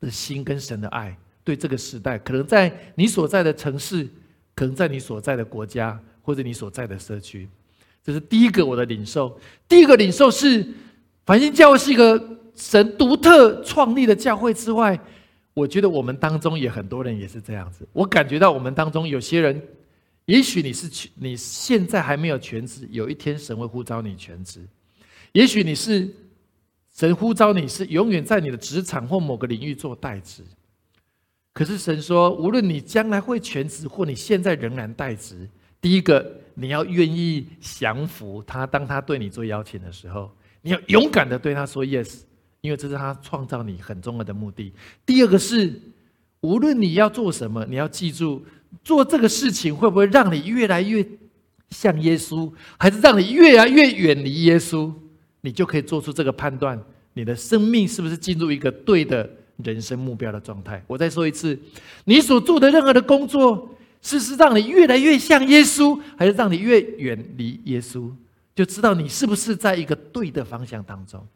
[0.00, 4.06] 的心跟神的爱，对这个时代，可能在你所在的城市，
[4.54, 7.48] 可能在你所在的国家，或者你所在的社区，
[8.04, 9.36] 这是第一个我的领受。
[9.66, 10.64] 第一个领受是，
[11.26, 14.96] 繁星教会是一个神独特创立的教会之外，
[15.54, 17.84] 我觉得我们当中也很多人也是这样子。
[17.92, 19.60] 我感觉到我们当中有些人，
[20.26, 24.64] 也许你是，你现在还没有全职，有一天神会呼召你全职，
[25.32, 26.08] 也许你是。
[26.98, 30.42] 神呼召你是永远在你的职场或某个领域做代职，
[31.54, 35.48] 可是神说，无论你将来会全职或你现在仍然代职，
[35.80, 40.28] 第一个你要愿意降服他，当他对你做邀请的时候，
[40.60, 42.22] 你要勇敢的对他说 yes，
[42.62, 44.72] 因为这是他创造你很重要的目的。
[45.06, 45.80] 第二个是，
[46.40, 48.44] 无论你要做什么，你要记住，
[48.82, 51.06] 做这个事情会不会让你越来越
[51.70, 54.92] 像耶稣，还是让你越来越远离耶稣？
[55.40, 56.80] 你就可以做出这个判断：
[57.14, 60.82] 你的生命是不是进入一个对的人生目标的状态。
[60.86, 61.58] 我再说一次，
[62.04, 68.10] 你所做的任何的工作，是是让你越来越像耶稣，还是让你越远离耶稣？
[68.54, 71.26] 就知道你是不是在一个对的方向当中。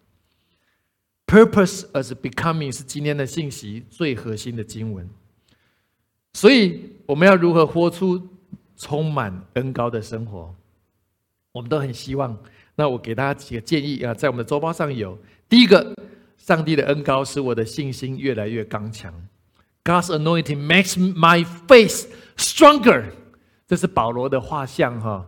[1.27, 5.09] Purpose as becoming 是今天的信息最核心的经文。
[6.35, 8.21] 所以我们要如何活出
[8.77, 10.55] 充满恩高的生活？
[11.53, 12.37] 我们都很希望。
[12.83, 15.17] 那我给大家几个建议啊，在我们的周报上有。
[15.49, 15.95] 第一个，
[16.37, 19.15] 上帝的恩高使我的信心越来越刚强。
[19.85, 23.05] God's anointing makes my faith stronger。
[23.69, 25.25] 这是保罗的画像哈。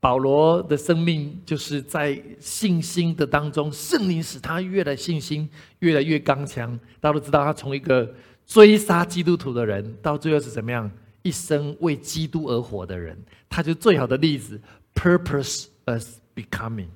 [0.00, 5.46] 保罗的生命就是在信心的当中，圣灵使他越来信心
[5.80, 6.74] 越来越刚强。
[7.02, 8.10] 大家都知道，他从一个
[8.46, 10.90] 追杀基督徒的人，到最后是怎么样？
[11.20, 13.14] 一生为基督而活的人，
[13.50, 14.58] 他就最好的例子。
[14.94, 16.88] Purpose as becoming，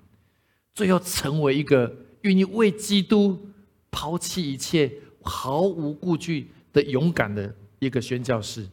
[0.75, 3.49] 最后成为一个愿意为基督
[3.91, 8.67] 抛弃一切、毫无顾忌的勇敢的一个宣教士。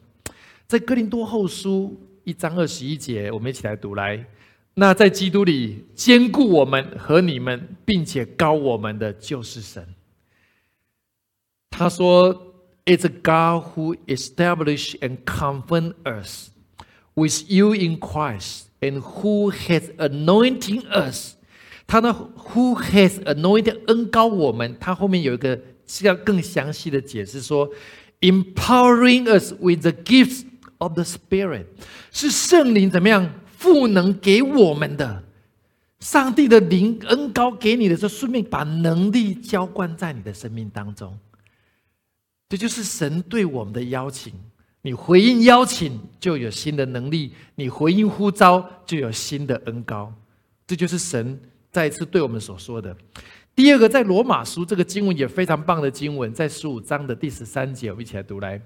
[0.66, 4.26] 在哥林多后书一章二十一节，我们一起来读来。
[4.74, 9.94] 那在基督里兼顾我们和你们，并且高我们的，就是神。
[11.70, 16.50] 他说：“It's a God who established and confirmed us
[17.14, 21.34] with you in Christ, and who has anointing us。”
[21.86, 24.76] 他呢，“Who has anointed” 恩高我们。
[24.80, 27.70] 他后面有一个是要更详细的解释，说
[28.20, 30.44] ：“Empowering us with the gifts
[30.78, 31.66] of the Spirit。”
[32.10, 35.22] 是圣灵怎么样赋能给我们的？
[36.00, 41.18] 上帝的灵恩高给你的时候，顺便把能力浇灌在你的生命当中。
[42.48, 44.32] 这就是神对我们的邀请。
[44.86, 50.14] 你回应邀请，就有新的能力；你回应呼召，就有新的恩高。
[50.64, 51.40] 这就是神
[51.72, 52.96] 再一次对我们所说的。
[53.56, 58.62] 第二个，在罗马书这个经文也非常棒的经文，在十五章的第十三节，我们一起来读来。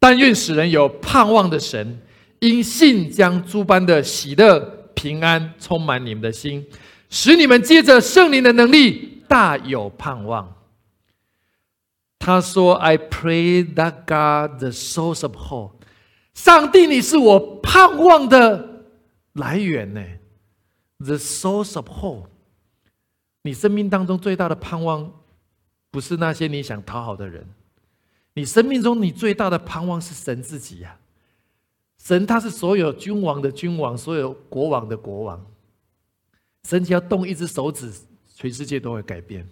[0.00, 2.00] 但愿使人有盼望的神，
[2.40, 4.58] 因信将诸般的喜乐、
[4.92, 6.66] 平安充满你们的心，
[7.08, 10.52] 使你们借着圣灵的能力大有盼望。
[12.24, 15.72] 他说：“I pray that God, the source of hope，
[16.32, 18.86] 上帝，你是我盼望的
[19.34, 20.02] 来源呢。
[21.00, 22.28] The source of hope，
[23.42, 25.12] 你生命当中最大的盼望，
[25.90, 27.46] 不是那些你想讨好的人，
[28.32, 30.96] 你生命中你最大的盼望是神自己呀。
[32.02, 35.44] 神他是所有君王的君王，所有国王的国王。
[36.66, 37.92] 神只要动一只手指，
[38.34, 39.46] 全世界都会改变。”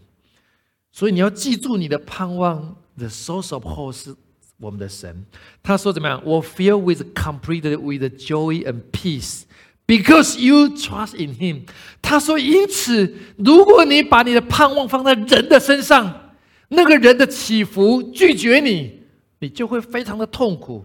[0.92, 4.14] 所以你要记住你的盼望，the source of hope 是
[4.58, 5.24] 我们的神。
[5.62, 6.22] 他说怎么样？
[6.22, 9.44] 我 feel with complete with joy and peace
[9.86, 11.62] because you trust in Him。
[12.02, 16.34] 他说，因此，如果你把你的盼望放在人的身上，
[16.68, 19.00] 那个人的起伏拒绝你，
[19.40, 20.84] 你就会非常的痛苦。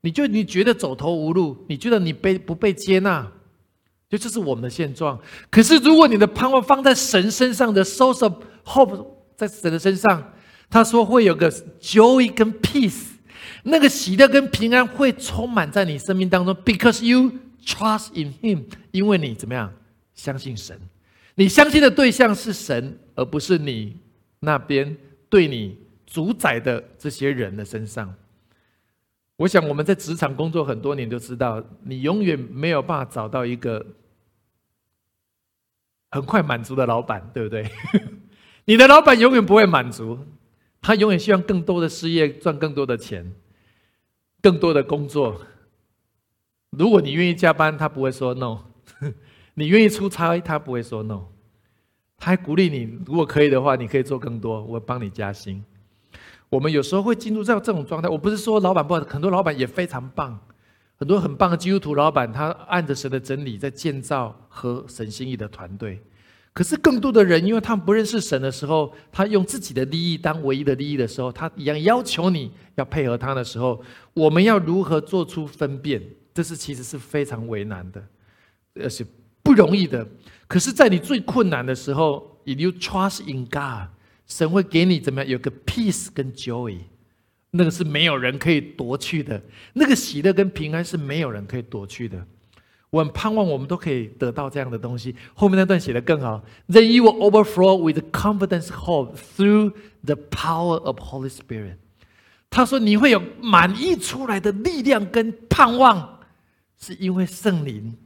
[0.00, 3.30] 你就你觉得走投无路，你觉得你被不被接纳，
[4.08, 5.20] 就这是我们的现状。
[5.50, 8.32] 可是如果你的盼望放在神身上的 source of
[8.64, 9.11] hope。
[9.42, 10.32] 在神的身上，
[10.70, 11.50] 他说会有个
[11.80, 13.06] joy 跟 peace，
[13.64, 17.32] 那个喜乐跟平安会充满在你生命当中，because you
[17.64, 19.72] trust in Him，因为你怎么样
[20.14, 20.78] 相信神，
[21.34, 23.96] 你相信的对象是神，而不是你
[24.38, 24.96] 那边
[25.28, 25.76] 对你
[26.06, 28.14] 主宰的这些人的身上。
[29.38, 33.84] 我想我们在职场工作很多年，都知道你永远没有办法找到一个
[36.12, 37.68] 很快满足的老板，对不对？
[38.64, 40.18] 你的老板永远不会满足，
[40.80, 43.32] 他永远希望更多的事业赚更多的钱，
[44.40, 45.40] 更多的工作。
[46.70, 48.58] 如果你愿意加班，他不会说 no；
[49.54, 51.24] 你愿意出差，他不会说 no。
[52.16, 55.64] 他还鼓励你，如果可以的话，你可以做更多，我帮你加薪。
[56.48, 58.08] 我们有时候会进入这这种状态。
[58.08, 60.38] 我不是说老板不好，很多老板也非常棒，
[60.96, 66.00] 很多很棒的基督徒老板，他按着神的真理在建造和神心意的团队。
[66.54, 76.02] 可是更多的人，因为他们不认识神的时候，他用自己的利益当唯一的利益的时候，他一样要求你要配合他的时候，我们要如何做出分辨？
[76.34, 78.02] 这是其实是非常为难的，
[78.74, 79.04] 而且
[79.42, 80.06] 不容易的。
[80.46, 83.88] 可是，在你最困难的时候，if you trust in God，
[84.26, 85.30] 神会给你怎么样？
[85.30, 86.78] 有个 peace 跟 joy，
[87.52, 92.26] 那个是没有人可以夺去的，那个喜乐跟平安是没有人可以夺去的。
[92.92, 95.16] 我很盼望我们都可以得到这样的东西。
[95.32, 99.72] 后面那段写的更好：Then you will overflow with confidence, hope through
[100.04, 101.76] the power of Holy Spirit。
[102.50, 106.20] 他说你会有满溢出来的力量跟盼望，
[106.78, 107.96] 是因为圣灵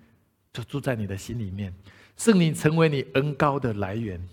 [0.53, 1.75] 就住在你的心里面，
[2.17, 4.25] 圣灵成为你恩高的来源。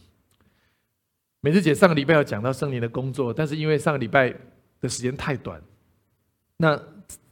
[1.41, 4.31] 美智姐上个礼拜有讲到圣灵的工作，但是因为上个礼拜
[4.79, 5.59] 的时间太短，
[6.57, 6.79] 那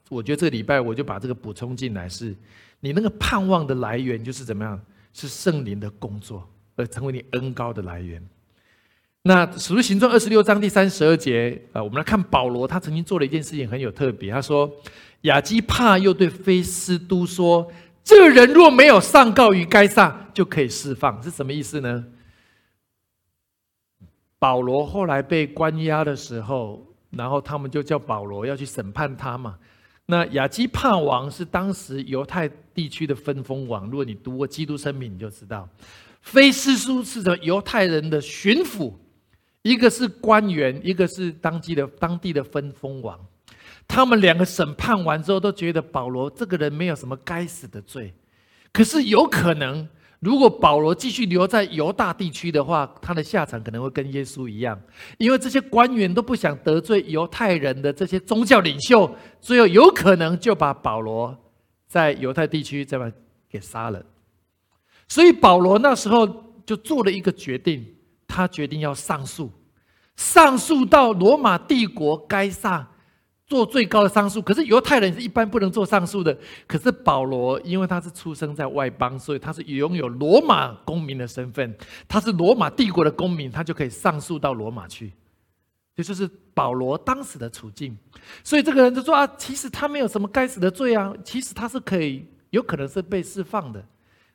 [0.10, 2.36] 我觉得这个礼拜我就把这个补充进来，是
[2.82, 4.80] 你那个盼望的来源就是怎么样？
[5.14, 8.26] 是圣灵的工作，而成为你恩高的来源。
[9.24, 14.32] 那使徒行传二十六章第三十二节啊，我们来看保罗，他曾经做了一件事情很有特别。
[14.32, 14.72] 他说
[15.24, 17.72] ：“亚基帕又对菲斯都说，
[18.04, 22.06] 这人若没有上告于该撒，就可以释放。”是什么意思呢？
[24.40, 29.58] 保罗后来被关押的时候，然后他们就叫保罗要去审判他嘛。
[30.08, 35.68] 那亚基帕王是当时犹太地区的分封王，如果你读过《基督生命》，你就知道，
[36.22, 38.94] 菲斯都是着犹太人的巡抚。
[39.64, 43.20] 一个是官员，一个是当地的当地的分封王，
[43.88, 48.12] 他们两个审判完之后，都觉得保罗这个人没有什么该死的罪。
[48.74, 49.88] 可是有可能，
[50.20, 54.82] 如果保罗继续留在犹大地区的话，他的下场可能会跟耶稣一样，
[55.20, 61.38] 因为这些官员都不想得罪犹太人的这些宗教领袖，最后有可能就把保罗
[61.92, 63.12] 在犹太地区再把
[63.50, 64.02] 给杀了。
[65.10, 66.26] 所以保罗那时候
[66.66, 67.86] 就做了一个决定。
[68.34, 69.52] 他决定要上诉，
[70.16, 72.88] 上诉到罗马帝国该撒
[73.46, 74.42] 做最高的上诉。
[74.42, 76.38] 可是犹太人是一般不能做上诉的。
[76.66, 81.76] 可是保罗因为他是出生在外邦，所以他是拥有罗马公民的身份，
[82.08, 85.12] 他是罗马帝国的公民，他就可以上诉到罗马去。
[86.02, 87.98] 这就是保罗当时的处境。
[88.44, 93.84] 所以这个人就说啊，其实他没有什么该死的罪啊，其实他是可以有可能是被释放的。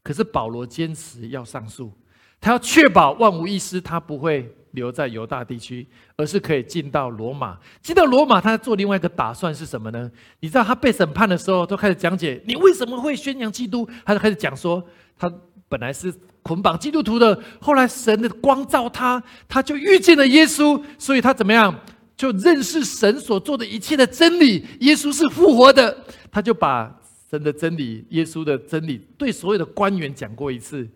[0.03, 1.93] 可是保罗坚持要上诉。
[2.41, 7.59] 他要确保万无一失，他不会留在犹大地区，而是可以进到罗马。
[7.81, 10.09] 进到罗马，他做另外一个打算是什么呢？
[10.41, 13.89] 你知道，他被审判的时候，都开始讲解你为什么会宣扬基督。
[14.05, 14.87] 他就开始讲说，
[15.19, 15.33] 他
[15.69, 16.15] 本来是
[16.47, 21.75] 捆绑基督徒的，后来神的光照他，他就遇见了耶稣，所以他怎么样，
[22.17, 24.65] 就认识神所做的一切的真理。
[24.81, 30.89] 耶稣是复活的，他就把神的真理、耶稣的真理对所有的官员讲过一次。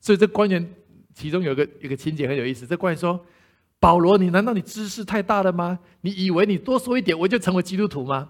[0.00, 0.68] 所以这官员。
[1.18, 3.18] 其中有个一个情节很有意思，这官员说，
[3.80, 5.78] 保罗，你难道你知识太大了吗？
[6.02, 8.28] 你以为你多说一点我就成为基督徒吗？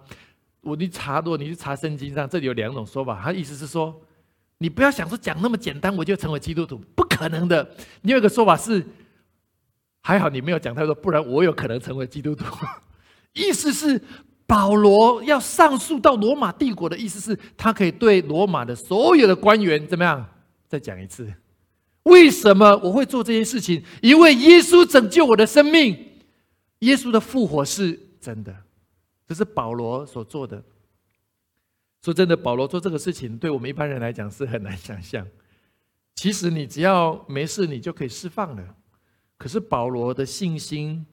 [0.61, 4.01] 我你查，如果你去查圣经上，这里有两种说法，他意思是说，
[4.59, 7.69] 你不要想说讲那么简单我就成为基督徒，不可能的。
[8.03, 8.85] 另外一个说法是，
[10.03, 12.45] 还好你没有讲太多，不然我有可能成为基督徒。
[13.35, 14.01] 意思是
[14.47, 20.27] 保罗要上诉到罗马帝国的意思是，他可以对罗马的所有的官员怎么样？
[20.69, 21.31] 再讲一次。
[22.05, 23.83] 为什么我会做这件事情？
[24.01, 25.97] 因为耶稣拯救我的生命，
[26.79, 28.55] 耶稣的复活是真的，
[29.27, 30.63] 这是保罗所做的。
[32.07, 35.27] 说真的，保罗做这个事情，对我们一般人来讲是很难想象。
[36.15, 38.77] 其实你只要没事，你就可以释放了。
[39.37, 41.05] 可是保罗的信心，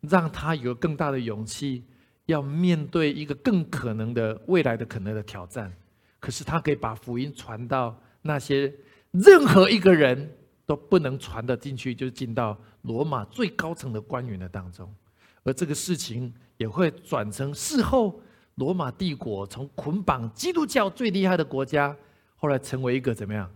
[0.00, 1.84] 让他有更大的勇气，
[2.24, 5.70] 要面对一个更可能的未来的可能的挑战。
[6.18, 8.72] 可是他可以把福音传到那些
[9.10, 10.34] 任何一个人。
[10.64, 14.94] 都不能传得进去，就进到罗马最高层的官员的当中，
[15.42, 18.20] 而这个事情也会转成事后
[18.58, 21.96] 罗马帝国从捆绑基督教最厉害的国家，
[22.36, 23.48] 后来成为一个怎么样？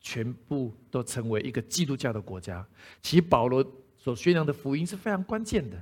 [0.00, 2.64] 全部都成为一个基督教的国家。
[3.02, 3.64] 其实保罗
[3.96, 5.76] 所宣扬的福音是非常关键的。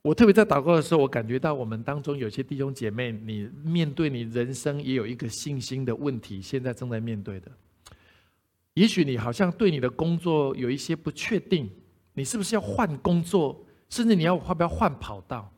[0.00, 7.52] 我特别在祷告的时候，我感觉到我们当中有些弟兄姐妹，你面对你人生也有一个信心的问题，现在正在面对的。
[8.74, 11.70] 也许你好像对你的工作有一些不确定，
[12.14, 15.52] 你是不是要换工作，甚至你要要不要换跑道？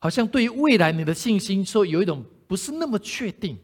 [0.00, 3.56] 好像对于未来你的信心说有一种不是那么确定。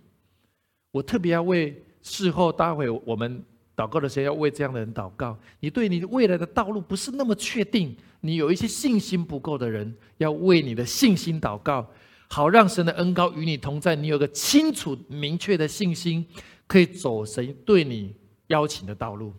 [0.92, 3.44] 我特别要为事后待会我们
[3.76, 5.36] 祷告的时候要为这样的人祷告。
[5.58, 11.84] 你对你未来的道路不是那么确定，你有一些信心不够的人，要为你的信心祷告，
[12.28, 13.96] 好让神的恩高与你同在。
[13.96, 16.24] 你有个清楚明确的信心，
[16.68, 18.14] 可以走神对你。
[18.48, 19.34] 邀请的道路，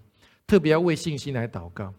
[0.46, 1.94] 特别要为信心来祷告。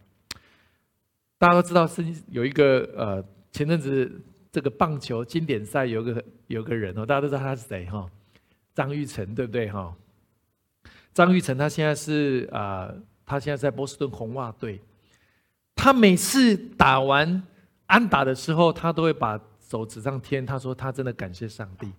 [1.38, 4.20] 大家都知道是有一个呃，前阵子
[4.58, 8.04] 这个棒球经典赛有个有个人哦，大家都知道他是谁哈？
[8.74, 9.94] 张玉成对不对哈？
[11.14, 12.92] 张玉成他现在是啊，
[13.24, 14.80] 他现在在波士顿红袜队。
[15.76, 17.40] 他每次打完
[17.86, 21.92] 安打的时候，他都会把手指上天，他说他真的感谢上帝。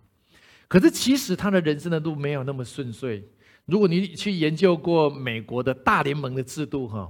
[0.67, 3.25] 可是其实他的人生的路没有那么顺遂。
[3.67, 7.09] 如果你去研究过美国的大联盟的制度，哈，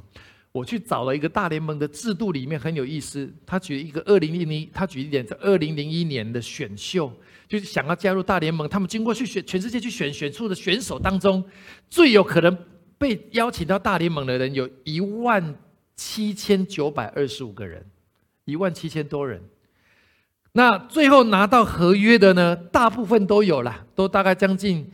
[0.52, 3.32] 我去找了一个大联盟的制度，里面很有意思。
[3.46, 7.12] 他举一个二零零零，他举一点在二零零一年的选秀，
[7.48, 11.44] 就是想要加入大联盟，他们经过去选全世界去选选出的选手当中，
[11.88, 12.58] 最有可能
[12.98, 15.56] 被邀请到大联盟的人有一万
[15.96, 17.86] 七千九百二十五个人，
[18.46, 19.40] 一万七千多人。
[20.54, 24.92] 那最后拿到合约的呢，大部分都有了，都大概将近，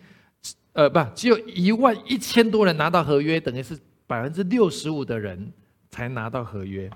[0.74, 5.52] 呃，不，只有一万一千多人拿到合约，等于是百分之六十五的人
[5.90, 6.90] 才拿到合约。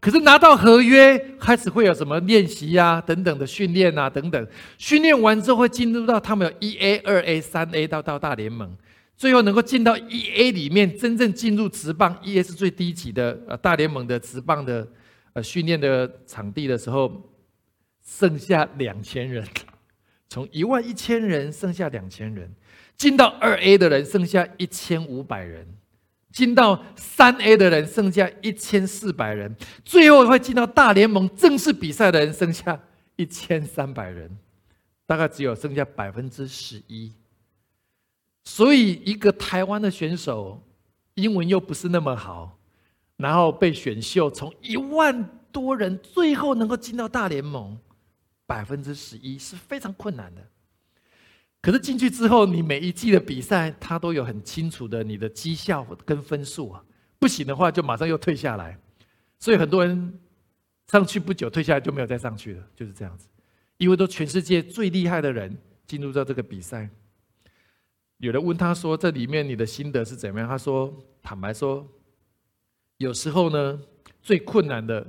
[0.00, 4.48] 可是拿到合约，开始会有什么练习呀、等等的训练啊，等等。
[4.78, 8.74] 训练完之后，会进入到他们有一 A、二 A、三 A 到到大联盟，
[9.16, 14.88] 最后能够进到一 A 里面，真正进入职棒，一 A 是最低级的呃大联盟的职棒的
[15.34, 17.30] 呃训练的场地的时候，
[18.02, 19.46] 剩下两千人，
[20.30, 22.50] 从一万一千人剩下两千人，
[22.96, 25.66] 进到二 A 的人剩下一千五百人。
[26.32, 29.54] 进到三 A 的人剩下一千四百人，
[29.84, 32.80] 最后会进到大联盟正式比赛的人剩下
[33.16, 34.38] 一千三百人，
[35.06, 37.12] 大概只有剩下百分之十一。
[38.44, 40.62] 所以，一个台湾的选手，
[41.14, 42.58] 英文又不是那么好，
[43.16, 47.78] 然后被选秀，从一万多人最后能够进到大联盟，
[48.46, 50.42] 百分之十一是非常困难的。
[51.62, 56.82] 可是进去之后，你每一季的比赛，他都有很清楚的你的绩效跟分数啊。
[57.18, 58.78] 不行的话，就马上又退下来。
[59.38, 60.18] 所以很多人
[60.88, 63.28] 上去不久退下来就没有再上去了，就是这样子。
[63.76, 65.54] 因为都全世界最厉害的人
[65.86, 66.88] 进入到这个比赛。
[68.16, 71.86] 有人问他说：“这里面你的心得是怎么样？”他说：“坦白说，
[72.96, 73.78] 有时候呢，
[74.22, 75.06] 最困难的，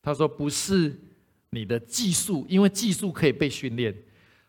[0.00, 0.98] 他说不是
[1.50, 3.94] 你的技术，因为技术可以被训练。”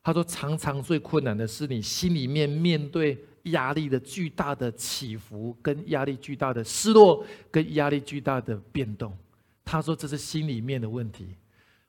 [0.08, 9.14] 他说：“常常最困难的是你心里面面对压力的巨大的起伏，跟压力巨大的失落，跟压力巨大的变动。”
[9.66, 11.36] 他说：“这是心里面的问题。”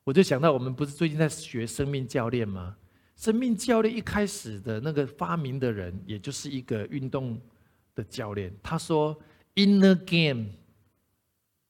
[0.03, 2.75] 我就想到，我们不是最近在学生命教练吗？
[3.15, 7.41] 生命教练一开始的那个发明的人，也就是一个运动
[7.95, 8.53] 的教练。
[8.61, 9.17] 他说
[9.55, 10.47] ：“Inner game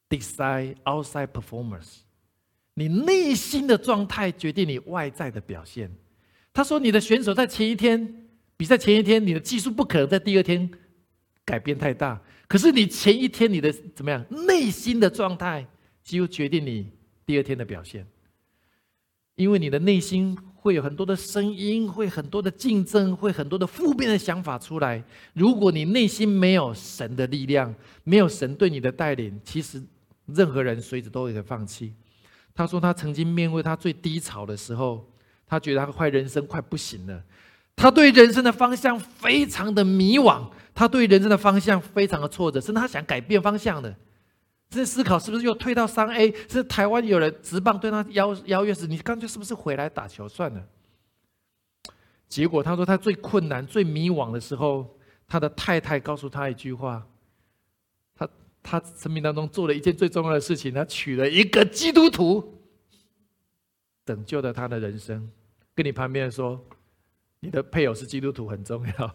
[0.09, 1.99] decide outside performance。”
[2.73, 5.95] 你内心的状态决定你外在的表现。
[6.59, 10.69] 他说：“你的选手在前一天比赛前一天，你的技术不可能在第二天
[11.45, 12.21] 改变太大。
[12.49, 14.27] 可是你前一天你的怎么样？
[14.49, 15.65] 内心的状态
[16.03, 16.91] 几乎决定你
[17.25, 18.05] 第二天的表现。
[19.37, 25.01] 因为你的内心会有很多的声音，会很多的竞争，会很多的负面的想法出来。
[25.35, 29.81] 如果你内心没有神的力量，没有神对你的带领，其实
[30.27, 31.95] 任何人随时都会放弃。”
[32.53, 35.09] 他说：“他曾经面对他最低潮的时候。”
[35.49, 37.25] 他觉得他快人生快不行了，
[37.75, 43.97] 他对人生的方向非常的迷惘，他对人生的方向非常的挫折，甚至他想改变方向的，
[44.69, 46.35] 在思考是不是又退到三 A？
[46.49, 50.63] 是台湾有人直棒对他邀邀约时，你干脆是不是回来打球算了？
[52.29, 57.07] 结果他说他最困难、最迷惘的时候，他的太太告诉他一句话：
[58.15, 58.29] 他
[58.63, 62.61] 他生命当中做了一件最重要的事情，他娶了一个基督徒，
[64.05, 65.31] 拯救了他的人生。
[65.79, 66.61] 跟你旁边说，
[67.39, 69.15] 你的配偶是基督徒很重要。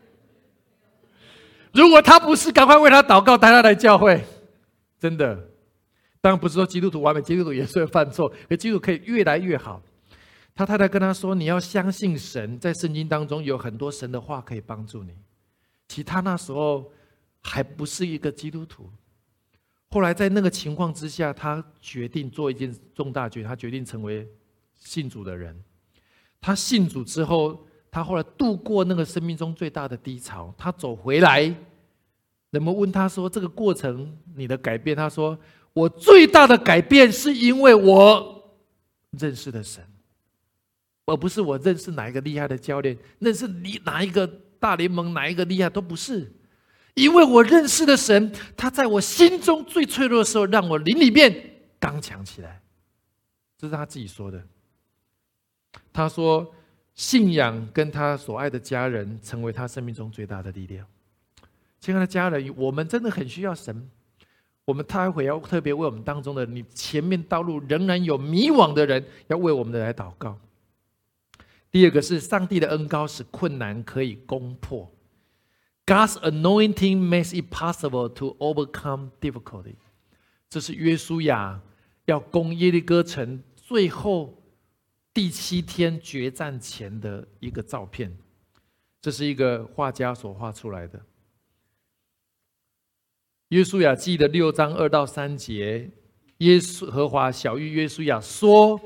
[1.74, 4.24] 如果他不是，赶快为他祷告，带他来教会。
[4.98, 5.36] 真的，
[6.22, 9.82] 当然不是说基督徒完美，基督徒也是会犯错，可基督徒可以越来越好。
[10.54, 15.12] 他太太跟他说：“你要相信神，在圣经当中有很多神的话可以帮助你。”
[15.86, 16.90] 其他那时候
[17.42, 18.90] 还不是一个基督徒。
[19.90, 24.26] 后来在那个情况之下，他决定做一件重大决定，他决定成为。
[24.78, 25.56] 信主的人，
[26.40, 30.54] 他信主之后，他后来度过那个生命中最大的低潮。
[30.56, 31.42] 他走回来，
[32.50, 35.38] 人们问他说：“这个过程你的改变？”他说
[35.74, 38.54] ：“我最大的改变是因为我
[39.10, 39.84] 认识了神，
[41.06, 44.26] 而不是我认识哪一个厉害的教练，认识你哪一个
[44.58, 46.32] 大联盟哪一个厉害都不是，
[46.94, 52.62] 因为我认识的神，他在我心中最脆弱的时候，让我灵里面刚强起来。”
[53.58, 54.46] 这是他自己说的。
[55.96, 56.46] 他说
[56.92, 60.86] ：“信仰跟他所爱的家人，成为他生命中最大的力量。
[61.80, 63.88] 亲爱的家人，我们真的很需要神。
[64.66, 70.38] 我们待会要特别为我们当中的你前面道路仍然有迷惘的人，要为我们的来祷告。
[71.70, 74.92] 第二个是上帝的恩高使困难可以攻破。
[75.86, 79.76] God's anointing makes it possible to overcome difficulty。
[80.50, 81.62] 这是约书亚
[82.04, 84.34] 要攻耶利哥城最后。”
[85.16, 88.14] 第七天决战前的一个照片，
[89.00, 91.00] 这是一个画家所画出来的。
[93.48, 95.90] 约书亚记的六章二到三节，
[96.36, 98.78] 耶稣和华小玉约书亚说：“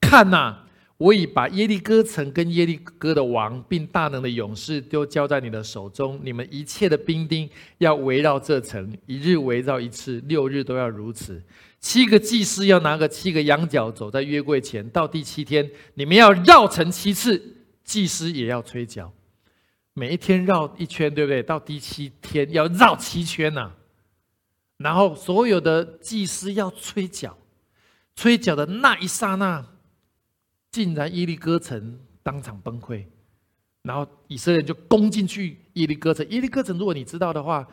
[0.00, 0.64] 看呐，
[0.98, 6.20] 我已把耶利哥城跟耶利哥的王，并大能的勇士都交在你的手中。
[6.22, 11.42] 你们一切的兵丁要围绕这城，一日围绕一次，六日都要如此。
[11.82, 14.88] 七个祭司要拿个七个羊角，走在约柜前。
[14.90, 19.12] 到第七天，你们要绕城七次，祭司也要吹角。
[19.92, 21.42] 每一天绕一圈，对不对？
[21.42, 23.72] 到第七天要绕七圈呐。
[24.76, 27.36] 然后所有的祭司要吹角，
[28.14, 29.66] 吹角的那一刹那，
[30.70, 33.04] 竟然耶利哥城当场崩溃。
[33.82, 36.24] 然后以色列人就攻进去耶利哥城。
[36.30, 37.66] 耶利哥城，如果你知道的话。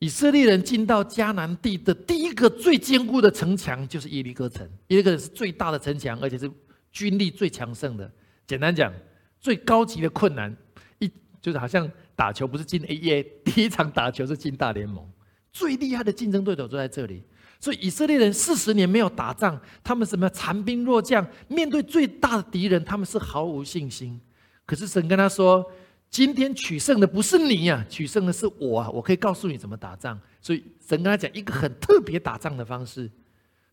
[0.00, 6.50] 以色列人进到迦南地的第一个最坚固的城墙就是耶利哥城，耶利哥城是最大的城墙，而且是
[6.90, 8.10] 军力最强盛的。
[8.46, 8.90] 简单讲，
[9.38, 10.56] 最高级的困难，
[11.00, 11.10] 一
[11.42, 15.06] 就是好像打球不是进 A A，第一场打球是进大联盟，
[15.52, 17.22] 最厉害的竞争对手都在这里。
[17.60, 24.18] 所以以色列人四十年没有打仗，他们什么残兵弱将，面对最大的敌人，他们是毫无信心。
[24.64, 25.70] 可是神跟他说。
[26.10, 28.90] 今天取胜的不是你呀，取胜的是我啊！
[28.90, 30.20] 我可以告诉你怎么打仗。
[30.42, 33.08] 所以神跟他讲一个很特别打仗的方式。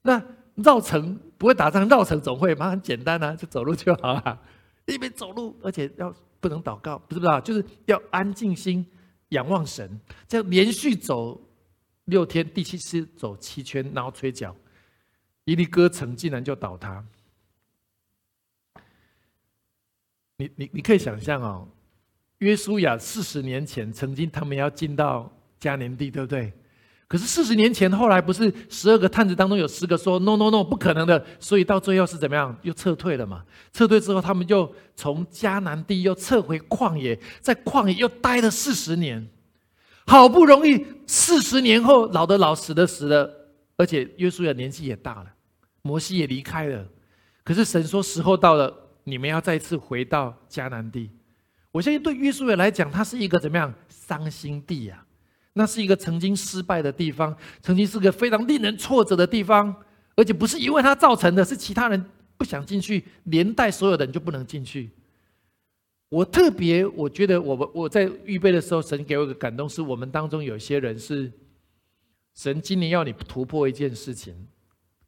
[0.03, 0.23] 那
[0.53, 2.69] 绕城不会打仗，绕城总会吗？
[2.69, 4.39] 很简单啊，就走路就好了。
[4.85, 8.85] 一边走路，而且要不能祷告，不是不是，就是要安静心
[9.29, 9.99] 仰望神。
[10.27, 11.41] 这样连续走
[12.05, 14.55] 六天，第七次走七圈，然后吹角，
[15.45, 17.03] 伊利哥城竟然就倒塌。
[20.37, 21.67] 你你你可以想象哦。
[22.39, 26.53] 约书亚四十年前曾经他们要进到迦南地，对不对？
[27.07, 32.53] 可是四十年前后来不是十二个探子当中有十个说 “no no no” 不可能的，所以到最后是怎么样？
[32.63, 33.45] 又撤退了嘛？
[33.71, 39.25] 撤退之后，他们就从迦南地又撤回旷野，在旷野又待了四十年。
[40.05, 43.29] 好不容易四十年后，老的老，死的死了，
[43.77, 45.27] 而且约书亚年纪也大了，
[45.81, 46.85] 摩西也离开了。
[47.43, 48.73] 可是神说时候到了，
[49.05, 51.09] 你们要再次回到迦南地。
[51.77, 55.05] 我相信对约书亚来讲，他是一个怎么样伤心地呀？
[55.53, 59.75] 那是一个曾经失败的地方，曾经是个非常令人挫折的地方，
[60.15, 62.03] 而且不是因为他造成的，是其他人
[62.35, 64.89] 不想进去，连带所有的人就不能进去。
[66.09, 71.31] 我特别，我觉得我我在预备的时候，神给我一个感动，是我们当中有些人是
[72.33, 74.47] 神今年要你突破一件事情。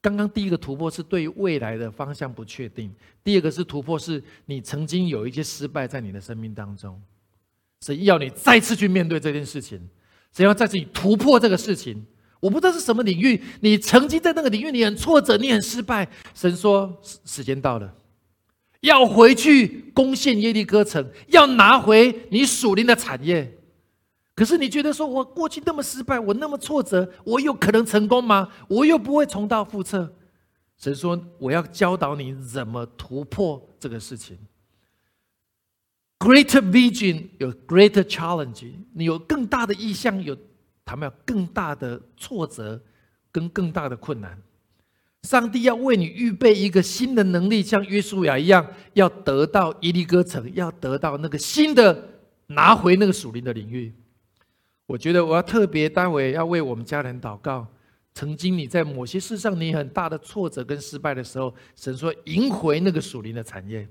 [0.01, 2.89] 刚刚第一个突破是对未来的方向不确定，
[3.23, 7.01] 第二个是突破是你曾经有一些失败在你的生命当中，
[7.81, 9.77] 神要你再次去面对这件事情，
[10.33, 12.05] 神要再次突破这个事情。
[12.39, 16.07] 我不知道是什么领域，你曾经在那个领域你很挫折，你很失败。
[16.33, 17.93] 神说时时间到了，
[18.79, 23.58] 要回去攻陷耶利哥城，要拿回你属灵的产业。
[24.39, 28.47] 可是你觉得说，我过去那么失败，我那么挫折，我有可能成功吗？
[28.69, 30.15] 我又不会重蹈覆辙。
[30.77, 34.37] 神说，我要教导你怎么突破这个事情。
[36.19, 40.37] Greater vision 有 greater challenge，你有更大的意向，有
[40.85, 42.81] 他们有更大的挫折
[43.33, 44.41] 跟更大的困难。
[45.23, 52.07] 上帝要为你预备一个新的能力，像约书亚一样，要得到伊利哥城，要得到那个新的
[52.47, 53.93] 拿回那个属灵的领域。
[54.89, 57.67] 我觉得我要特别待会要为我们家人祷告。
[58.15, 63.87] 曾经你在某些事上你很大的挫折跟失败的时候，神说赢回那个属灵的产业，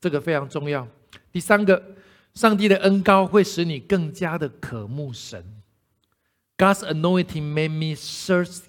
[0.00, 0.86] 这个非常重要。
[1.32, 1.96] 第三个，
[2.34, 5.44] 上帝的恩高会使你更加的渴慕神。
[6.56, 8.60] God's anointing made me search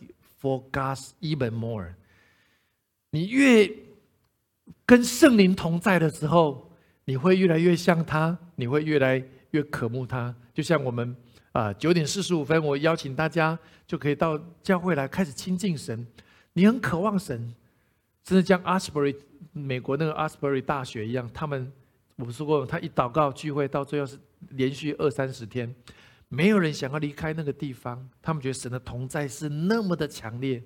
[0.41, 1.93] for God even more。
[3.11, 3.71] 你越
[4.83, 6.71] 跟圣灵同在的时候，
[7.05, 11.15] 你会越来越像他，你会越来越渴慕他，就像我们。
[11.57, 16.05] 啊，九点四十五分，我邀请大家就可以到教会来开始亲近神。
[16.53, 17.35] 你很渴望神，
[18.23, 19.15] 甚至像阿斯伯瑞
[19.53, 21.71] 美国那个阿斯伯瑞大学一样，他们
[22.17, 25.73] 我说过，他一祷告聚会到最后是连续二三十天，
[26.29, 28.07] 没有人想要离开那个地方。
[28.21, 30.61] 他们觉得神的同在是那么的强烈，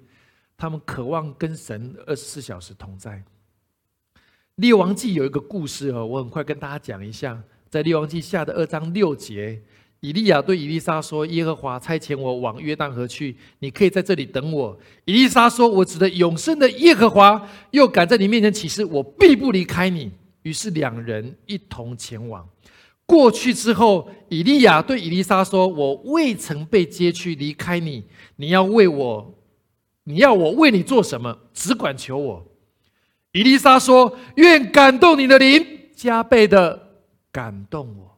[0.58, 3.24] 他们渴望跟神二十四小时同在。
[4.56, 9.62] 列王记有一个故事哦，我很快跟大家讲一下，在列王记下的二章六节。
[10.02, 22.47] 以利亚对以利沙说：“耶和华差遣我往约旦河去，你可以在这里等我。”以利沙说：“我指的永生的耶和华又敢在你面前起誓，我必不离开你。”于是两人一同前往。
[23.06, 28.04] 过去之后，以利亚对以利沙说：“我未曾被接去离开你，
[28.38, 29.36] 你要为我，
[30.06, 31.38] 你要我为你做什么？
[31.54, 32.47] 只管求我。”
[33.34, 35.64] 以利沙说：“愿感动你的灵
[35.95, 36.88] 加倍的
[37.32, 38.11] 感动我。”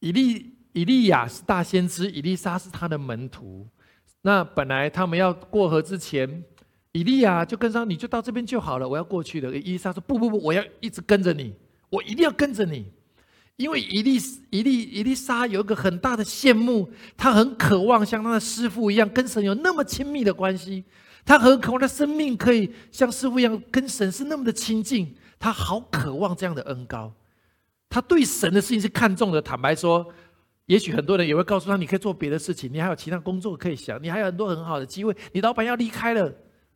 [0.00, 3.66] 以利以利亚是大先知，以利沙是他的门徒。
[4.22, 6.44] 那本来他们要过河之前，
[6.92, 9.56] 以利亚就跟上你就到这边就好了，我要过去的。
[9.56, 11.54] 伊丽莎说不不不，我要一直跟着你，
[11.88, 12.86] 我一定要跟着你。
[13.56, 14.16] 因为伊丽
[14.50, 20.84] 伊丽伊丽莎有一个很大的羡慕，她很渴望像她的师傅一样跟神有那么亲密的关系，
[21.24, 27.12] 她很渴望的生命可以像师傅一样跟神是那么的亲近，她好渴望这样的恩高。
[27.88, 29.40] 他对神的事情是看重的。
[29.40, 30.06] 坦白说，
[30.66, 35.16] 也许很多人也会告诉他，你可以做别的事情，你还有其他工作可以想，你还有很多很好的机会。
[35.32, 36.32] 你老板要离开了，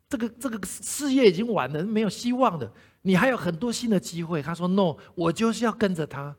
[0.09, 4.43] 这个这个事业已经完了，没有希望的，你还有很多新的机会。
[4.43, 6.35] 他说：“No，我就是要跟着他。”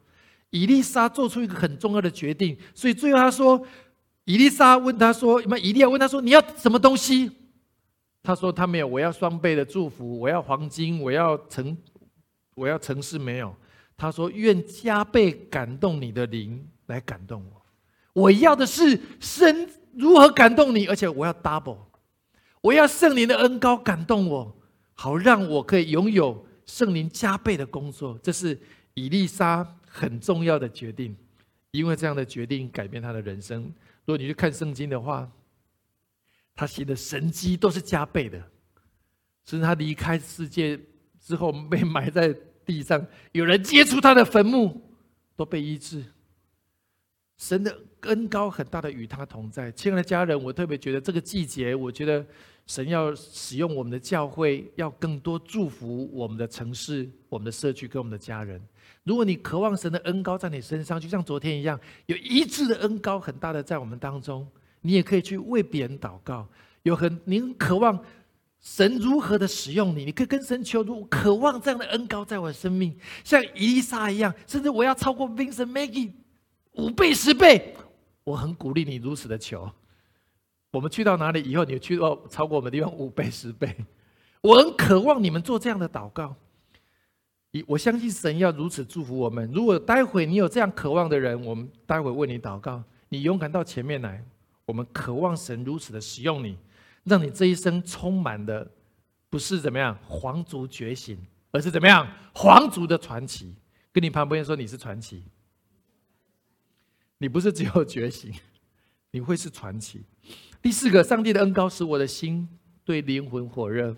[0.49, 3.63] 伊丽莎做出一个很重要的决定，所以最后他说
[4.25, 7.31] ：“伊丽莎问他说，那伊利亚问他说，你要什么东西？”
[8.21, 11.77] 他说：“他没有，我要双倍的祝福，我要黄金，我要城，
[12.55, 13.19] 我要城市。
[13.19, 13.53] 没有。”
[13.95, 17.61] 他说：“愿加倍感动你的灵来感动我，
[18.13, 21.77] 我要的是神如何感动你，而且我要 double，
[22.61, 24.55] 我要圣灵的恩高感动我，
[24.93, 28.59] 好让我可以拥有圣灵加倍的工作。”这是
[28.93, 29.77] 伊丽莎。
[29.95, 31.15] 很重要的决定，
[31.69, 33.61] 因为这样的决定改变他的人生。
[34.05, 35.31] 如果你去看圣经的话，
[36.55, 38.39] 他写的神迹都是加倍的。
[39.45, 40.79] 甚至他离开世界
[41.19, 42.35] 之后被埋在
[42.65, 44.81] 地上，有人接触他的坟墓，
[45.35, 46.03] 都被医治。
[47.37, 49.71] 神的恩高很大的与他同在。
[49.71, 52.25] 亲爱的家人，我特别觉得这个季节，我觉得
[52.67, 58.61] 神要使用我们的教会，要更多祝福我们的城市、我们的社区跟我们的家人。
[59.03, 64.47] 如果你渴望神的恩高在你身上，就像昨天一样，有一致的恩高很大的在我们当中，
[64.81, 66.47] 你也可以去为别人祷告。
[66.83, 68.01] 有很您渴望
[68.63, 76.13] 神如何的使用你，你可以跟神求助，渴望这样的恩高在我的生命，像伊丽莎一样，甚至我要超过 Vincent Maggie
[76.77, 77.75] 五倍十倍，
[78.23, 79.69] 我很鼓励你如此的求。
[80.71, 83.75] 我们去到哪里以后，你去到超过我们的地方五倍十倍，
[84.39, 86.33] 我很渴望你们做这样的祷告。
[87.67, 89.51] 我相信神要如此祝福我们。
[89.51, 92.81] 如果待会你有这样渴望的人，我们待会为你祷告。
[93.09, 94.25] 你勇敢到前面来，
[94.65, 96.57] 我们渴望神如此的使用你，
[97.03, 98.71] 让你这一生充满的
[99.29, 101.17] 不是怎么样皇族觉醒，
[101.51, 103.55] 而是怎么样皇族的传奇。
[103.91, 105.23] 跟你旁边说你是传奇，
[107.19, 108.33] 你不是只有觉醒，
[109.11, 110.03] 你会是传奇。
[110.61, 112.49] 第四个，上帝的恩高使我的心
[112.83, 113.95] 对灵魂火热。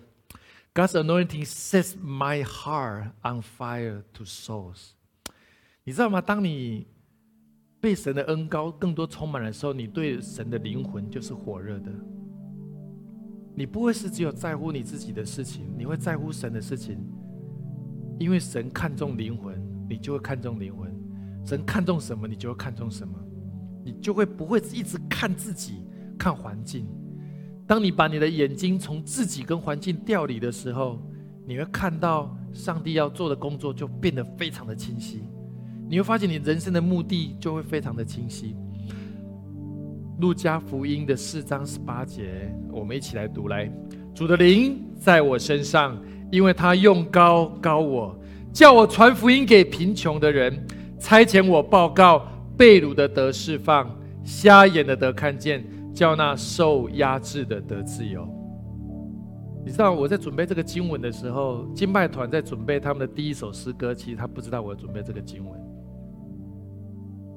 [0.73, 4.89] God's anointing sets my heart on fire to souls。
[5.85, 6.19] 你知道吗？
[6.19, 6.87] 当你
[7.79, 11.91] 被神的恩高更多充满的时候，你对神的灵魂就是火热的。
[13.55, 16.97] 你不会是只有在乎你自己的事情，你会在乎神的事情。
[18.19, 19.55] 因为神看重灵魂，
[19.89, 20.93] 你就会看重灵魂。
[21.45, 23.13] 神看重什么，你就会看重什么。
[23.83, 25.85] 你就会不会一直看自己、
[26.17, 26.87] 看环境。
[27.67, 31.01] 当你把你的眼睛从自己跟环境调离的时候，
[31.45, 35.23] 你会看到上帝要做的工作就变得非常的清晰。
[35.87, 38.55] 你会发现你人生的目的就会非常的清晰。
[40.19, 43.71] 路加福音的四章十八节，我们一起来读来。
[44.13, 46.01] 主的灵在我身上，
[46.31, 48.17] 因为他用高高我，
[48.53, 50.65] 叫我传福音给贫穷的人，
[50.97, 52.25] 差遣我报告
[52.57, 53.89] 被掳的得释放，
[54.23, 55.63] 瞎眼的得看见。
[55.95, 58.27] 叫那受压制的得自由。
[59.65, 65.64] 你知道我在准备这个经文的时候，敬拜团在准备他们的第一首诗歌，其实他不知道我准备这个经文。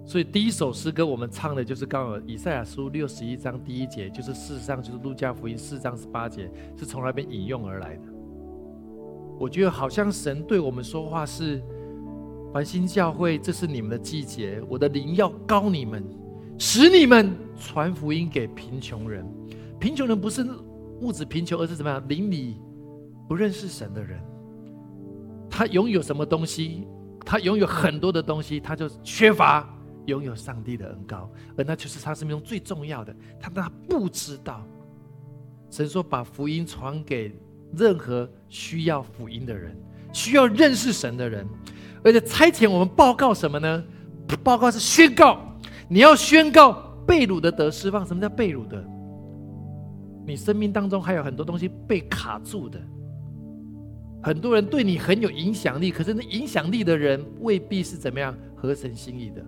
[0.09, 8.03] 所以第一首诗歌我们唱的就是刚好以赛亚书六十一章第一节，就是事实上就是路加福音四章十八节，是从那边引用而来的。
[9.39, 11.63] 我觉得好像神对我们说话是：
[12.55, 16.03] 繁星教会，这是你们的季节，我的灵要高你们。
[16.57, 19.25] 使你们传福音给贫穷人，
[19.79, 20.43] 贫穷人不是
[21.03, 22.03] 物质贫穷，而是怎么样？
[22.09, 22.57] 邻里
[23.29, 24.19] 不认识神的人，
[25.51, 26.89] 他拥有什么东西？
[27.27, 29.69] 他拥有很多的东西，他就缺乏
[30.09, 33.15] 拥有上帝的恩高，而那就是他生命中最重要的。
[33.39, 34.67] 他他不知道，
[35.71, 37.33] 神说把福音传给
[37.77, 39.77] 任何需要福音的人，
[40.13, 41.47] 需要认识神的人，
[42.03, 43.85] 而且差遣我们报告什么呢？
[44.43, 45.41] 报告是宣告。
[45.89, 46.73] 你要宣告
[47.07, 48.05] 被掳的得释放。
[48.05, 48.85] 什么叫被掳的？
[50.27, 52.79] 你生命当中还有很多东西被卡住的。
[54.23, 59.43] 很多人对你很有影响力，可是那影响力的人未必是怎么样合神心意的。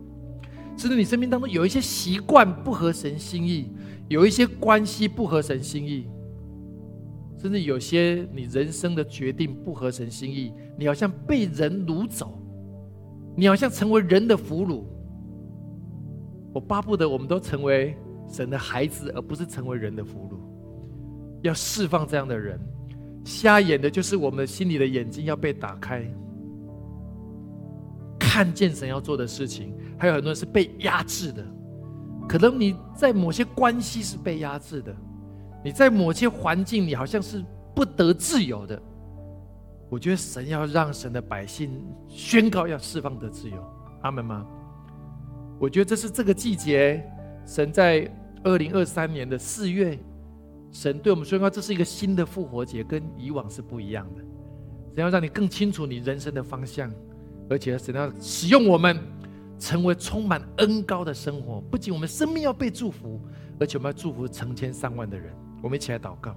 [0.80, 3.70] 甚至你生命当中有一些习惯不合神心意，
[4.08, 6.06] 有一些关系不合神心意，
[7.36, 12.32] 甚至有些你人生的决定不合神心意，你好像被人掳走，
[13.36, 14.82] 你好像成为人的俘虏。
[16.54, 17.94] 我巴不得我们都成为
[18.26, 20.38] 神的孩子，而不是成为人的俘虏。
[21.42, 22.58] 要释放这样的人，
[23.22, 26.10] 瞎眼的，就是我们心里的眼睛要被打开，
[28.18, 29.74] 看见神要做的事情。
[30.00, 31.44] 还有很多人是被压制的，
[32.26, 34.96] 可能你在某些关系是被压制的，
[35.62, 37.44] 你在某些环境你好像是
[37.74, 38.80] 不得自由的。
[39.90, 41.70] 我觉得神要让神的百姓
[42.08, 43.56] 宣告要释放的自由，
[44.00, 44.46] 阿门吗？
[45.58, 47.04] 我觉得这是这个季节，
[47.44, 48.10] 神在
[48.42, 49.98] 二零二三年的四月，
[50.70, 54.22] 神对我们宣告这是一个新的复活节，跟以往是不一样的。
[54.94, 56.90] 神要让你更清楚你人生的方向，
[57.50, 58.98] 而且神要使用我们，
[59.60, 61.60] 成为充满恩高的生活。
[61.70, 63.20] 不仅我们生命要被祝福，
[63.60, 65.32] 而且我们要祝福成千上万的人。
[65.62, 66.34] 我们一起来祷告。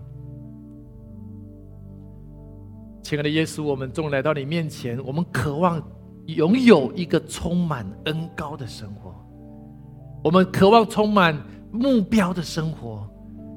[3.02, 5.04] 亲爱的耶稣，我们终于来到你面前。
[5.04, 5.82] 我们渴望
[6.26, 9.16] 拥有一个充满恩高的生活，
[10.24, 13.10] 我们渴望充满目标的生活，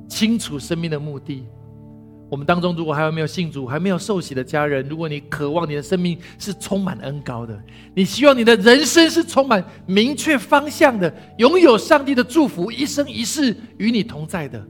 [0.09, 1.45] 清楚生命的目的。
[2.29, 7.57] 我们当中如果还有没有信主、还没有受洗的家人，如果你渴望你的生命是充满恩高的，
[7.95, 14.61] 你希望你的人生是充满明确方向的，拥有上帝的祝福，一生一世与你同在的，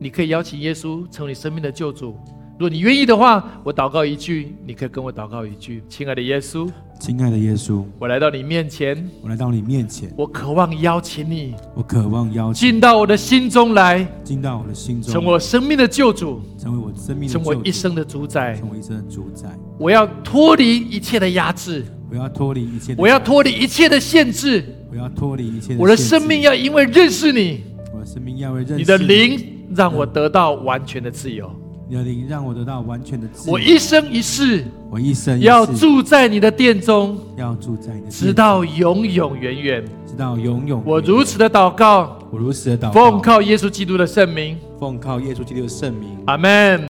[0.00, 2.18] 你可以邀请耶稣成为你生命的救主。
[2.58, 6.68] 如果你愿意的话，我祷告一句，你可以跟我祷告一句：亲爱的耶稣，
[7.00, 19.48] 亲爱的耶稣，我来到你面前，我来到你面前，我渴望邀请你，我渴望邀请进到我的心中来，进到我的心中，成为我生命的救主，成为我生命的成为一生的主宰，成为一生的主宰。
[19.78, 25.74] 我要脱离一切的压制，我要脱离一切，我要脱离一切的限制，我要脱离一切。
[25.78, 27.62] 我的生命要因为认识你，
[27.94, 29.40] 我的生命要为认识你的灵，
[29.74, 31.50] 让我得到完全的自由。
[31.90, 33.52] 你的灵让我得到完全的自由。
[33.52, 40.80] 我一生一世，我一生要住在你的殿中，要住在你的直到永永远远，直到永永。
[40.86, 46.86] 我如此的祷告，我如此的祷告，奉靠耶稣基督的圣名，奉靠耶稣基督的圣名，阿门。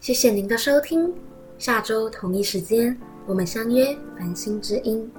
[0.00, 1.10] 谢谢您的收听，
[1.56, 2.94] 下周同一时间
[3.26, 5.10] 我们相约繁星之音。